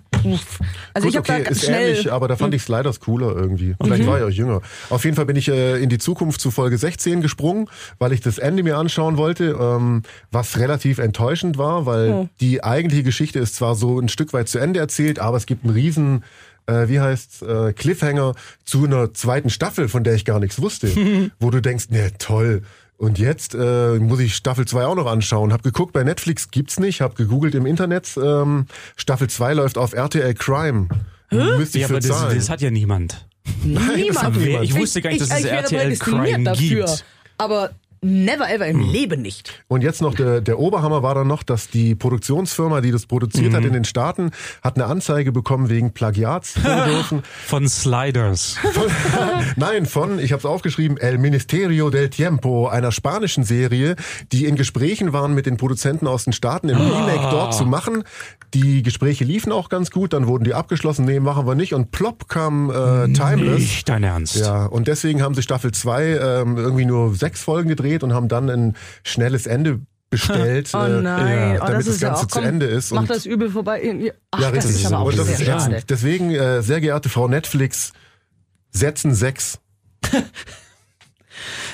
[0.94, 1.90] Also Gut, ich habe okay, da ist schnell.
[1.90, 3.74] ähnlich, aber da fand ich Sliders cooler irgendwie.
[3.82, 4.60] Vielleicht war ich auch jünger.
[4.90, 7.68] Auf jeden Fall bin ich äh, in die Zukunft zu Folge 16 gesprungen,
[7.98, 12.28] weil ich das Ende mir anschauen wollte, ähm, was relativ enttäuschend war, weil Oh.
[12.40, 15.64] die eigentliche Geschichte ist zwar so ein Stück weit zu Ende erzählt, aber es gibt
[15.64, 16.24] einen riesen
[16.66, 20.88] äh, wie heißt äh, Cliffhanger zu einer zweiten Staffel, von der ich gar nichts wusste,
[21.40, 22.62] wo du denkst, ne, toll.
[22.97, 25.53] Und jetzt äh, muss ich Staffel 2 auch noch anschauen.
[25.53, 28.66] Hab geguckt, bei Netflix gibt's nicht, hab gegoogelt im Internet, ähm,
[28.97, 30.88] Staffel 2 läuft auf RTL Crime.
[31.30, 32.36] Müsste ich ja, für aber das, zahlen.
[32.36, 33.26] das hat ja niemand.
[33.64, 34.36] Nein, das hat Niemand.
[34.36, 34.64] niemand.
[34.64, 36.84] Ich wusste gar nicht, dass es ich RTL Crime dafür.
[36.86, 37.05] gibt.
[37.38, 37.70] Aber
[38.03, 39.62] never ever im Leben nicht.
[39.68, 43.55] Und jetzt noch der, der Oberhammer war dann noch, dass die Produktionsfirma, die das produziert
[43.55, 46.55] hat in den Staaten, hat eine Anzeige bekommen wegen Plagiats.
[47.46, 48.57] Von Sliders.
[48.61, 48.86] Von,
[49.57, 53.94] nein, von, ich habe es aufgeschrieben, El Ministerio del Tiempo, einer spanischen Serie,
[54.32, 58.03] die in Gesprächen waren mit den Produzenten aus den Staaten, im Remake dort zu machen.
[58.53, 61.72] Die Gespräche liefen auch ganz gut, dann wurden die abgeschlossen, nee, machen wir nicht.
[61.72, 63.61] Und plopp kam äh, Timeless.
[63.61, 64.36] Nicht dein Ernst.
[64.36, 68.28] Ja, und deswegen haben sie Staffel 2 ähm, irgendwie nur sechs Folgen gedreht und haben
[68.28, 69.80] dann ein schnelles Ende
[70.12, 72.93] bestellt, Oh äh, nein, oh, damit das das, ja Ganze auch, zu komm, Ende ist.
[72.93, 74.12] Mach das übel vorbei.
[74.30, 74.84] Ach, ja, das richtig.
[74.84, 75.90] ist aber auch und das sehr ist ätzend.
[75.90, 77.93] Deswegen, äh, sehr geehrte Frau Netflix,
[78.70, 79.59] setzen sechs.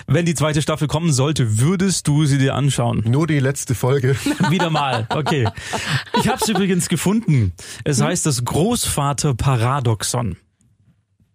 [0.06, 3.02] Wenn die zweite Staffel kommen sollte, würdest du sie dir anschauen?
[3.06, 4.16] Nur die letzte Folge.
[4.50, 5.48] Wieder mal, okay.
[6.18, 7.52] Ich habe es übrigens gefunden.
[7.84, 10.36] Es heißt das Großvater-Paradoxon.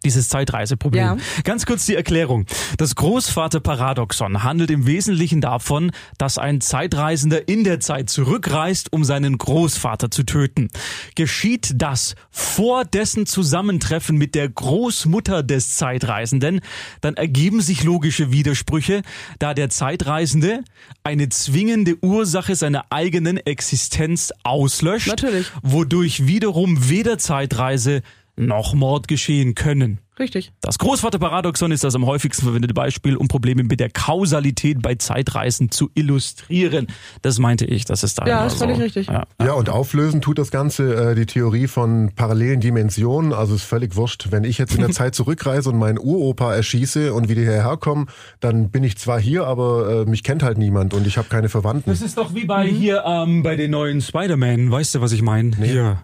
[0.04, 1.04] Dieses Zeitreiseproblem.
[1.04, 1.18] Ja.
[1.44, 2.46] Ganz kurz die Erklärung.
[2.78, 9.38] Das Großvaterparadoxon handelt im Wesentlichen davon, dass ein Zeitreisender in der Zeit zurückreist, um seinen
[9.38, 10.70] Großvater zu töten.
[11.16, 16.62] Geschieht das vor dessen Zusammentreffen mit der Großmutter des Zeitreisenden,
[17.02, 19.02] dann ergeben sich logische Widersprüche,
[19.40, 20.64] da der Zeitreisende
[21.04, 25.52] eine zwingende Ursache seiner eigenen Existenz auslöscht, Natürlich.
[25.62, 28.02] wodurch wiederum weder Zeitreise
[28.36, 30.00] noch Mord geschehen können.
[30.20, 30.52] Richtig.
[30.62, 35.72] Das Großvaterparadoxon ist das am häufigsten verwendete Beispiel, um Probleme mit der Kausalität bei Zeitreisen
[35.72, 36.86] zu illustrieren.
[37.24, 38.84] Das meinte ich, das ist da Ja, ist völlig so.
[38.84, 39.08] richtig.
[39.08, 39.24] Ja.
[39.44, 43.34] Ja, und auflösen tut das Ganze äh, die Theorie von parallelen Dimensionen.
[43.34, 44.28] Also ist völlig wurscht.
[44.30, 48.06] Wenn ich jetzt in der Zeit zurückreise und meinen Uropa erschieße und wieder hierher komme,
[48.40, 51.50] dann bin ich zwar hier, aber äh, mich kennt halt niemand und ich habe keine
[51.50, 51.90] Verwandten.
[51.90, 54.70] Das ist doch wie bei hier ähm, bei den neuen Spider-Man.
[54.72, 55.56] Weißt du, was ich meine?
[55.58, 56.04] Hier.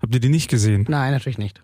[0.00, 0.86] Habt ihr die nicht gesehen?
[0.88, 1.62] Nein, natürlich nicht.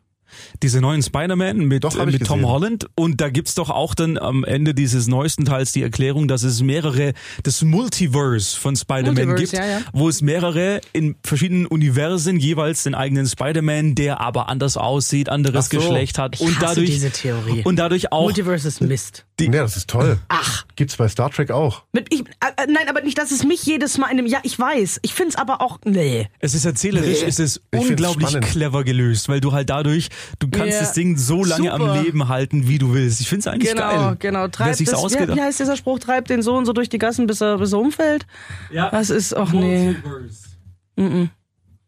[0.63, 2.47] Diese neuen Spider-Man mit, Doch, äh, mit Tom.
[2.47, 2.87] Holland.
[2.95, 6.63] Und da gibt's doch auch dann am Ende dieses neuesten Teils die Erklärung, dass es
[6.63, 7.13] mehrere,
[7.43, 9.81] das Multiverse von Spider-Man gibt, ja, ja.
[9.93, 15.69] wo es mehrere in verschiedenen Universen jeweils den eigenen Spider-Man, der aber anders aussieht, anderes
[15.69, 15.79] so.
[15.79, 17.63] Geschlecht hat Ich und hasse dadurch diese Theorie.
[17.65, 19.25] und dadurch auch Multiverse ist Mist.
[19.39, 20.19] Ja, das ist toll.
[20.29, 20.65] Ach.
[20.77, 21.83] Gibt's bei Star Trek auch.
[21.93, 22.25] Mit, ich, äh,
[22.57, 25.01] äh, nein, aber nicht, dass es mich jedes Mal in dem, ja, ich weiß.
[25.03, 26.29] Ich find's aber auch, nee.
[26.39, 27.29] Es ist erzählerisch, Nee.
[27.29, 30.09] es ist Ich unglaublich clever gelöst, weil du halt dadurch,
[30.39, 31.93] du kannst Ja, das Ding so lange super.
[31.93, 33.21] am Leben halten, wie du willst.
[33.21, 34.17] Ich find's eigentlich Genau, geil.
[34.19, 34.49] genau.
[34.49, 35.99] Treibt sich's das, wie, wie heißt dieser Spruch?
[35.99, 38.27] Treibt den Sohn so durch die Gassen, bis er, bis er umfällt?
[38.71, 38.91] Ja.
[38.91, 39.97] Das ist, ach nee.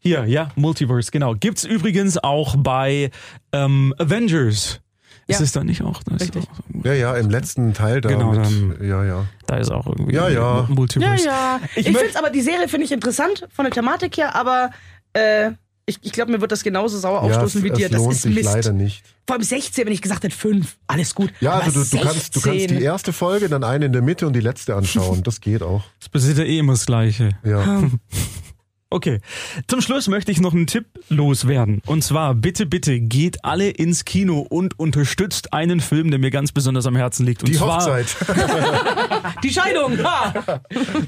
[0.01, 1.35] Hier, ja, Multiverse, genau.
[1.35, 3.11] Gibt's übrigens auch bei
[3.51, 4.79] ähm, Avengers.
[5.27, 5.43] Ist Ja.
[5.43, 6.01] es da nicht auch?
[6.03, 6.45] Da ist, Richtig.
[6.49, 8.09] auch, Ja, ja, im letzten Teil da.
[8.09, 9.25] Genau, mit, dann- ja, ja.
[9.45, 10.59] da ist auch irgendwie Ja, ja.
[10.61, 11.25] Ja, Multiverse.
[11.25, 11.59] ja.
[11.75, 14.71] Ich, möcht- find's aber, die Serie finde ich interessant von der Thematik her, aber
[15.13, 15.51] äh,
[15.89, 17.85] ich, ich glaube, mir wird das genauso sauer Ja, aufstoßen es, wie dir.
[17.87, 18.45] es Das lohnt ist sich Mist.
[18.45, 19.03] leider nicht.
[19.27, 20.77] Vor allem 16, wenn ich gesagt hätte 5.
[20.87, 21.31] Alles gut.
[21.41, 22.77] Ja, aber also du, du, kannst, du kannst 16.
[22.77, 25.21] die erste Folge, dann eine in der Mitte und die letzte anschauen.
[25.23, 25.83] Das geht auch.
[25.99, 27.29] Das passiert ja eh immer das Gleiche.
[27.43, 27.83] Ja.
[28.91, 29.19] Okay.
[29.67, 31.81] Zum Schluss möchte ich noch einen Tipp loswerden.
[31.85, 36.51] Und zwar, bitte, bitte, geht alle ins Kino und unterstützt einen Film, der mir ganz
[36.51, 37.43] besonders am Herzen liegt.
[37.43, 38.15] Und Die zwar, Hochzeit.
[39.43, 40.03] Die Scheidung.
[40.03, 40.61] Ha.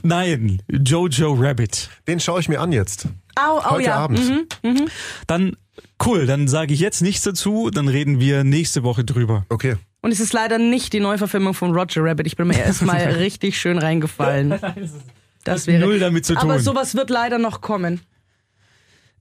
[0.03, 1.89] Nein, Jojo Rabbit.
[2.07, 3.07] Den schaue ich mir an jetzt.
[3.35, 3.95] Au, au, Heute ja.
[3.95, 4.19] Abend.
[4.61, 4.87] Mhm.
[5.25, 5.57] Dann,
[6.05, 9.45] cool, dann sage ich jetzt nichts dazu, dann reden wir nächste Woche drüber.
[9.49, 9.77] Okay.
[10.03, 12.27] Und es ist leider nicht die Neuverfilmung von Roger Rabbit.
[12.27, 14.59] Ich bin mir erstmal richtig schön reingefallen.
[15.43, 16.63] Das wäre null damit zu Aber tun.
[16.63, 18.01] sowas wird leider noch kommen.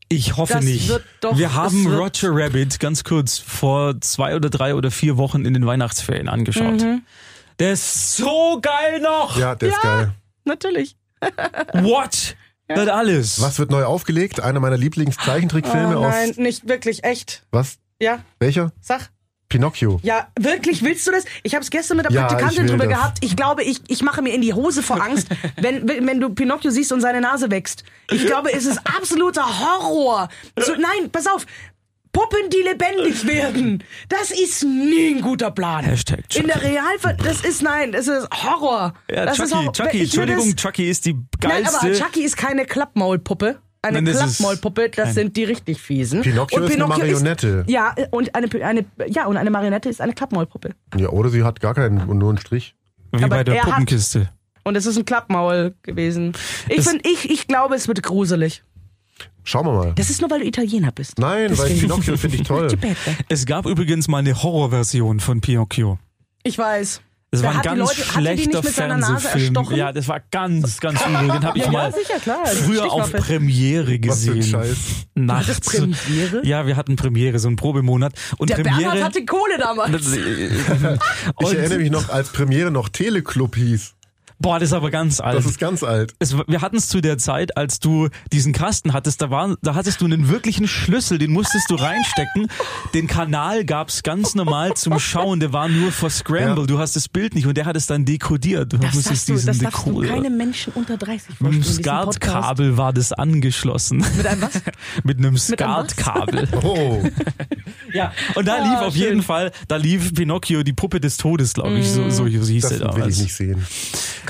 [0.08, 0.88] Ich hoffe Das nicht.
[0.88, 5.44] wird doch- wir haben Roger Rabbit ganz kurz vor zwei oder drei oder vier Wochen
[5.44, 6.80] in den Weihnachtsferien angeschaut.
[6.82, 7.02] Mhm.
[7.60, 9.36] Der ist so geil noch.
[9.38, 10.12] Ja, der ist geil.
[10.44, 10.96] Natürlich.
[11.74, 12.36] What?
[12.66, 13.40] Das alles.
[13.40, 14.40] Was wird neu aufgelegt?
[14.40, 16.36] Einer meiner Lieblingszeichentrickfilme oh, nein, aus.
[16.36, 17.42] nicht wirklich, echt.
[17.50, 17.78] Was?
[18.00, 18.72] Ja, Welcher?
[18.80, 19.10] sag.
[19.50, 20.00] Pinocchio.
[20.02, 21.24] Ja, wirklich, willst du das?
[21.42, 22.94] Ich habe es gestern mit der Ja, Praktikantin drüber das.
[22.96, 23.18] gehabt.
[23.20, 25.28] Ich glaube, ich, ich mache mir in die Hose vor Angst,
[25.60, 27.84] wenn, wenn du Pinocchio siehst und seine Nase wächst.
[28.10, 30.28] Ich glaube, es ist absoluter Horror.
[30.56, 31.44] So, nein, pass auf.
[32.12, 33.84] Puppen, die lebendig werden.
[34.08, 35.84] Das ist nie ein guter Plan.
[35.84, 36.40] Hashtag Chucky.
[36.40, 38.94] In der Realfall, das ist nein, das ist Horror.
[39.08, 39.72] Ja, das ist Chucky, Horror.
[39.72, 41.78] Chucky, Entschuldigung, das- Chucky ist die Nein, geilste.
[41.86, 43.60] aber Chucky ist keine Klappmaulpuppe.
[43.82, 46.20] Eine ist Klappmaulpuppe, das sind die richtig fiesen.
[46.22, 47.64] Pinocchio ist eine Marionette.
[47.66, 50.70] ja, und eine, eine, ja, und eine Marionette ist eine Klappmaulpuppe.
[50.98, 52.74] Ja, oder sie hat gar keinen und nur einen Strich.
[53.12, 54.28] wie aber bei der er hat- Puppenkiste.
[54.62, 56.34] Und es ist ein Klappmaul gewesen.
[56.68, 58.62] Ich, find, ich, ich glaube, es wird gruselig.
[59.42, 59.92] Schauen wir mal.
[59.94, 61.18] Das ist nur, weil du Italiener bist.
[61.18, 61.80] Nein, weil Deswegen.
[61.80, 62.68] Pinocchio finde ich toll.
[63.30, 65.98] Es gab übrigens mal eine Horrorversion von Pinocchio.
[66.42, 67.00] Ich weiß.
[67.32, 69.54] Das Der war ein ganz Leute- schlechter Fernsehfilm.
[69.76, 71.28] Ja, das war ganz, ganz übel.
[71.28, 72.44] Den habe ich Ja, mal ja, sicher, klar.
[72.46, 73.12] früher auf.
[73.12, 74.42] Premiere Was für ein gesehen.
[74.42, 74.76] Scheiß.
[75.14, 75.60] Nachts.
[75.60, 76.40] Premiere?
[76.44, 78.14] Ja, wir hatten Premiere, so einen Probemonat.
[78.38, 78.80] Und Der Premiere.
[78.80, 80.06] Bernhard hatte Kohle damals.
[81.40, 83.94] Ich erinnere mich noch, als Premiere noch Teleclub hieß.
[84.40, 85.36] Boah, das ist aber ganz alt.
[85.38, 86.14] Das ist ganz alt.
[86.18, 89.74] es, wir hatten es zu der Zeit, als du diesen Kasten hattest, da, war, da
[89.74, 92.48] hattest du einen wirklichen Schlüssel, den musstest du reinstecken.
[92.94, 96.62] Den Kanal gab's ganz normal zum Schauen, der war nur for Scramble.
[96.62, 96.66] Ja.
[96.66, 98.72] Du hast das Bild nicht und der hat es dann dekodiert.
[98.72, 101.52] Du Das, musstest du, diesen das darfst du Decoder- keine Menschen unter 30 Mit vorstellen.
[101.54, 102.14] einem diesem Podcast.
[102.22, 104.04] Skatkabel war das angeschlossen.
[104.16, 104.50] Mit einem was?
[105.04, 105.36] Mit einem einem?
[105.38, 106.48] Skatkabel.
[106.62, 107.02] Oh,
[107.92, 109.02] Ja, und da Ah, lief auf schön.
[109.02, 112.70] jeden Fall, da lief Pinocchio, die Puppe des Todes, glaube ich, so, so hieß das
[112.72, 113.16] will damals.
[113.16, 113.66] ich nicht sehen.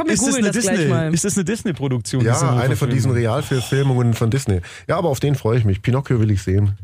[0.01, 1.15] Komm, wir Ist das, googeln eine das, gleich Disney, mal.
[1.15, 2.25] ist das eine Disney-Produktion?
[2.25, 3.17] Ja, eine von diesen Verfilmung?
[3.17, 4.61] Realverfilmungen von Disney.
[4.89, 5.83] Ja, aber auf den freue ich mich.
[5.83, 6.77] Pinocchio will ich sehen.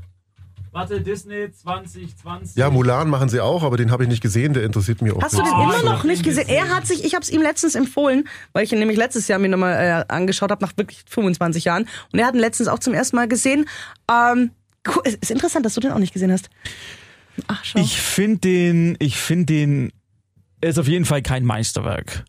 [0.73, 2.55] Warte, Disney 2020.
[2.57, 5.23] Ja, Mulan machen sie auch, aber den habe ich nicht gesehen, der interessiert mich auch
[5.23, 5.51] Hast du nicht.
[5.51, 6.49] den Oh, immer noch nicht gesehen?
[6.51, 9.39] Er hat sich, ich habe es ihm letztens empfohlen, weil ich ihn nämlich letztes Jahr
[9.39, 11.89] mir nochmal äh, angeschaut habe, nach wirklich 25 Jahren.
[12.13, 13.67] Und er hat ihn letztens auch zum ersten Mal gesehen.
[14.11, 14.51] Ähm,
[14.87, 16.51] cool, es ist interessant, dass du den auch nicht gesehen hast.
[17.47, 17.79] Ach, schau.
[17.79, 19.93] Ich finde den, ich finde den,
[20.61, 22.25] er ist auf jeden Fall kein Meisterwerk.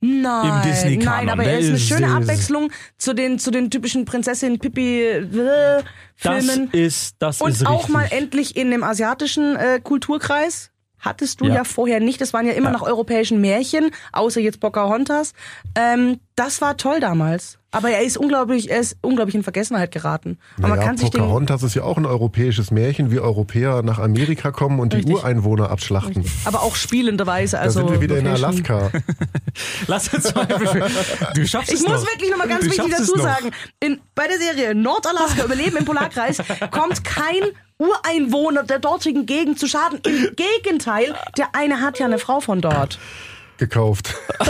[0.00, 1.04] Nein, im Disney-Kanon.
[1.26, 5.82] nein, aber er ist eine schöne Abwechslung zu den, zu den typischen Prinzessin Pippi äh,
[6.22, 6.70] Das Filmen.
[6.70, 7.94] ist, das Und ist auch richtig.
[7.94, 10.70] mal endlich in dem asiatischen äh, Kulturkreis.
[11.06, 11.54] Hattest du Ja.
[11.56, 11.64] ja.
[11.64, 12.20] vorher nicht.
[12.20, 12.72] Das waren ja immer Ja.
[12.72, 15.32] nach europäischen Märchen, außer jetzt Pocahontas.
[15.74, 17.58] Ähm, das war toll damals.
[17.70, 20.38] Aber er ist unglaublich, er ist unglaublich in Vergessenheit geraten.
[20.58, 23.82] Aber man Naja, kann sich den, Pocahontas ist ja auch ein europäisches Märchen, wie Europäer
[23.82, 25.14] nach Amerika kommen und die Richtig.
[25.14, 26.24] Ureinwohner abschlachten.
[26.46, 27.56] aber auch spielenderweise.
[27.56, 28.26] Da Also sind wir wieder in.
[28.26, 28.90] Alaska.
[29.86, 30.46] Lass uns mal,
[31.34, 32.10] du schaffst Ich es muss noch.
[32.12, 33.50] wirklich nochmal ganz Du wichtig dazu sagen,
[33.80, 36.38] in, bei der Serie Nordalaska Überleben im Polarkreis
[36.70, 37.42] kommt kein
[37.78, 40.00] Ureinwohner der dortigen Gegend zu Schaden.
[40.06, 42.98] Im Gegenteil, der eine hat ja eine Frau von dort.
[43.58, 44.14] gekauft.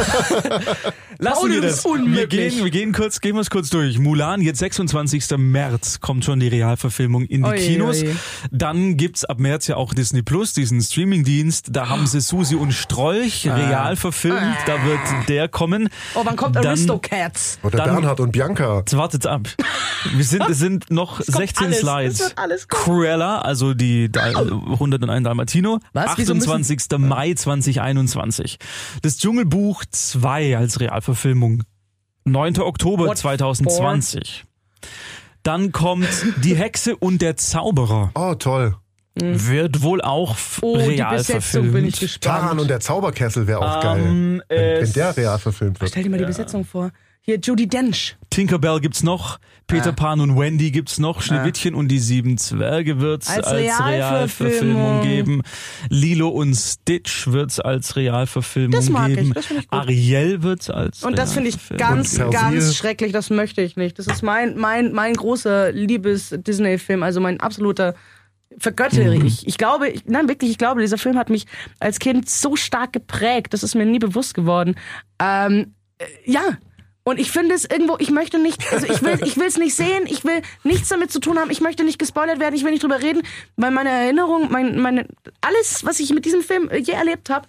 [1.19, 3.99] Lassen Paul, wir das Wir gehen, wir gehen kurz, gehen wir es kurz durch.
[3.99, 5.25] Mulan, jetzt 26.
[5.39, 8.03] März kommt schon die Realverfilmung in die Oi, Kinos.
[8.03, 8.15] oi.
[8.51, 11.69] Dann gibt's ab März ja auch Disney Plus, diesen Streamingdienst.
[11.71, 14.57] Da haben sie Susi und Strolch real verfilmt.
[14.67, 15.89] Da wird der kommen.
[16.15, 17.59] Oh, wann kommt Dann- Aristocats?
[17.63, 18.79] Oder Dann- Bernhard und Bianca.
[18.81, 19.49] Jetzt wartet's ab.
[20.15, 22.15] Wir sind, es sind noch kommt 16 alles, Slides.
[22.15, 22.85] es wird alles kommen.
[22.85, 25.81] Cruella, also die Dal 101 Dalmatino.
[25.95, 26.13] Was?
[26.17, 26.99] Wieso müssen- 28.
[26.99, 28.59] Mai 2021.
[29.03, 31.06] Das Dschungelbuch 2 als Realverfilmung.
[32.25, 32.59] 9.
[32.61, 34.45] Oktober What 2020.
[35.43, 36.09] Dann kommt
[36.43, 38.11] Die Hexe und der Zauberer.
[38.15, 38.75] Oh, toll.
[39.15, 42.23] Wird wohl auch Oh, die real Besetzung bin ich verfilmt.
[42.23, 42.61] Taran gespannt.
[42.61, 44.43] und der Zauberkessel wäre auch Ähm, geil.
[44.49, 45.91] Wenn, wenn der real verfilmt wird.
[45.91, 46.91] Stell dir mal die Besetzung vor.
[47.29, 48.17] Hier, Judy Dench.
[48.31, 53.29] Tinkerbell gibt's noch, Peter Pan und Wendy gibt's noch, Schneewittchen und die sieben Zwerge wird's
[53.29, 55.43] als, Als Realverfilmung geben.
[55.91, 59.33] Lilo und Stitch wird's als Realverfilmung Das mag ich, geben.
[59.35, 59.81] das find ich gut.
[59.81, 63.11] Ariel wird's als Und das finde ich ganz, ganz schrecklich.
[63.11, 63.99] Das möchte ich nicht.
[63.99, 67.03] Das ist mein, mein, mein großer Liebes-Disney-Film.
[67.03, 67.97] Also mein absoluter
[68.57, 69.27] vergöttere Mhm.
[69.27, 69.49] ich.
[69.49, 71.47] Ich glaube, ich, nein, wirklich, ich glaube, dieser Film hat mich
[71.81, 73.53] als Kind so stark geprägt.
[73.53, 74.77] Das ist mir nie bewusst geworden.
[75.21, 76.57] Ähm, äh, ja.
[77.09, 79.77] Und ich finde es irgendwo, ich möchte nicht, also ich will, ich will es nicht
[79.77, 82.73] sehen, ich will nichts damit zu tun haben, ich möchte nicht gespoilert werden, ich will
[82.73, 83.23] nicht drüber reden,
[83.55, 85.07] weil meine Erinnerung, mein, meine,
[85.41, 87.47] alles, was ich mit diesem Film je erlebt habe,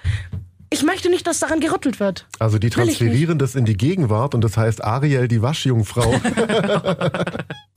[0.70, 2.28] ich möchte nicht, dass daran gerüttelt wird.
[2.38, 6.12] Also die transferieren das in die Gegenwart und das heißt Ariel, die Waschjungfrau,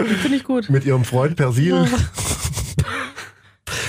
[0.02, 0.68] Finde ich gut.
[0.68, 1.88] mit ihrem Freund Persil.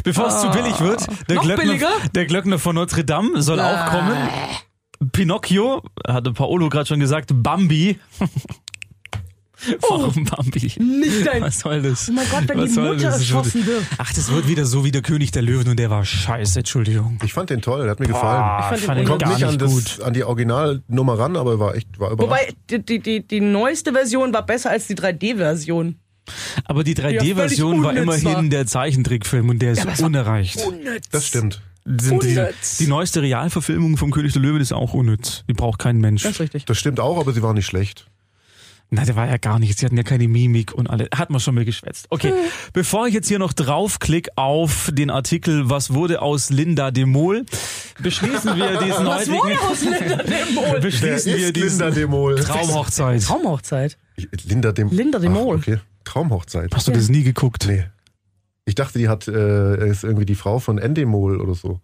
[0.05, 1.89] Bevor es zu billig wird, der Noch Glöckner, billiger?
[2.15, 4.15] der Glöckner von Notre Dame soll auch kommen.
[5.11, 7.99] Pinocchio, hatte Paolo gerade schon gesagt, Bambi.
[9.87, 10.71] Warum Bambi?
[10.79, 12.09] Nicht dein- Was soll das?
[12.09, 13.19] Oh mein Gott, wenn Was die Mutter das?
[13.19, 13.83] erschossen wird.
[13.99, 17.19] Ach, das wird wieder so wie der König der Löwen und der war scheiße, Entschuldigung.
[17.23, 18.41] Ich fand den toll, der hat mir gefallen.
[18.41, 19.85] Ah, fand den fand ich Kommt gar nicht an, gut.
[19.85, 22.53] das, an die Originalnummer ran, aber war echt war überrascht.
[22.71, 25.99] Wobei, die, die, die, neueste Version war besser als die 3D-Version.
[26.65, 28.17] Aber die völlig 3D-Version war unnütz war.
[28.31, 30.57] immerhin der Zeichentrickfilm und der ist war unerreicht.
[30.65, 31.07] Unnütz.
[31.11, 31.61] das stimmt.
[31.85, 32.37] Sind die,
[32.79, 35.43] die neueste Realverfilmung vom König der Löwen ist auch unnütz.
[35.49, 36.23] Die braucht kein Mensch.
[36.23, 36.65] Das ist richtig.
[36.65, 38.05] Das stimmt auch, aber sie war nicht schlecht.
[38.93, 39.79] Na, der war ja gar nichts.
[39.79, 41.07] Sie hatten ja keine Mimik und alle.
[41.15, 42.07] Hat man schon mal geschwätzt.
[42.09, 42.35] Okay, Hm.
[42.73, 47.45] bevor ich jetzt hier noch draufklick auf den Artikel, was wurde aus Linda de Mol,
[47.99, 50.79] beschließen wir diesen Was heutigen, wurde aus Linda de Mol?
[50.81, 52.35] beschließen wir ist diesen Linda de Mol?
[52.35, 53.23] Traumhochzeit.
[53.23, 53.97] Traumhochzeit.
[54.45, 55.55] Linda de, Linda de Ach, Mol.
[55.55, 55.77] okay.
[56.03, 56.75] Traumhochzeit.
[56.75, 57.65] Hast du das nie geguckt?
[57.67, 57.85] Nee.
[58.65, 61.79] Ich dachte, die hat äh, ist irgendwie die Frau von Endemol oder so.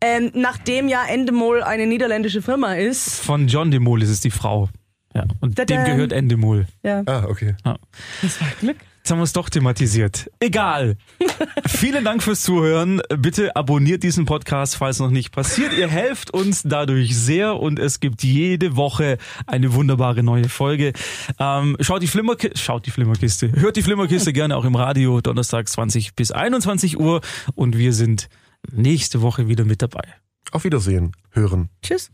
[0.00, 3.20] Ähm, nachdem ja Endemol eine niederländische Firma ist.
[3.20, 4.68] Von John de Mol ist es die Frau.
[5.14, 5.84] Ja, und dem Tadam.
[5.86, 6.66] gehört Endemol.
[6.82, 7.54] Ja, Ah, okay.
[8.20, 8.76] das war Glück.
[9.06, 10.28] Jetzt haben wir es doch thematisiert.
[10.40, 10.96] Egal.
[11.68, 13.00] Vielen Dank fürs Zuhören.
[13.16, 15.72] Bitte abonniert diesen Podcast, falls noch nicht passiert.
[15.74, 20.92] Ihr helft uns dadurch sehr und es gibt jede Woche eine wunderbare neue Folge.
[21.38, 25.68] Ähm, schaut die Flimmerkiste, schaut die Flimmerkiste, hört die Flimmerkiste gerne auch im Radio, Donnerstag
[25.68, 27.20] 20 bis 21 Uhr
[27.54, 28.28] und wir sind
[28.72, 30.02] nächste Woche wieder mit dabei.
[30.50, 31.12] Auf Wiedersehen.
[31.30, 31.68] Hören.
[31.80, 32.10] Tschüss.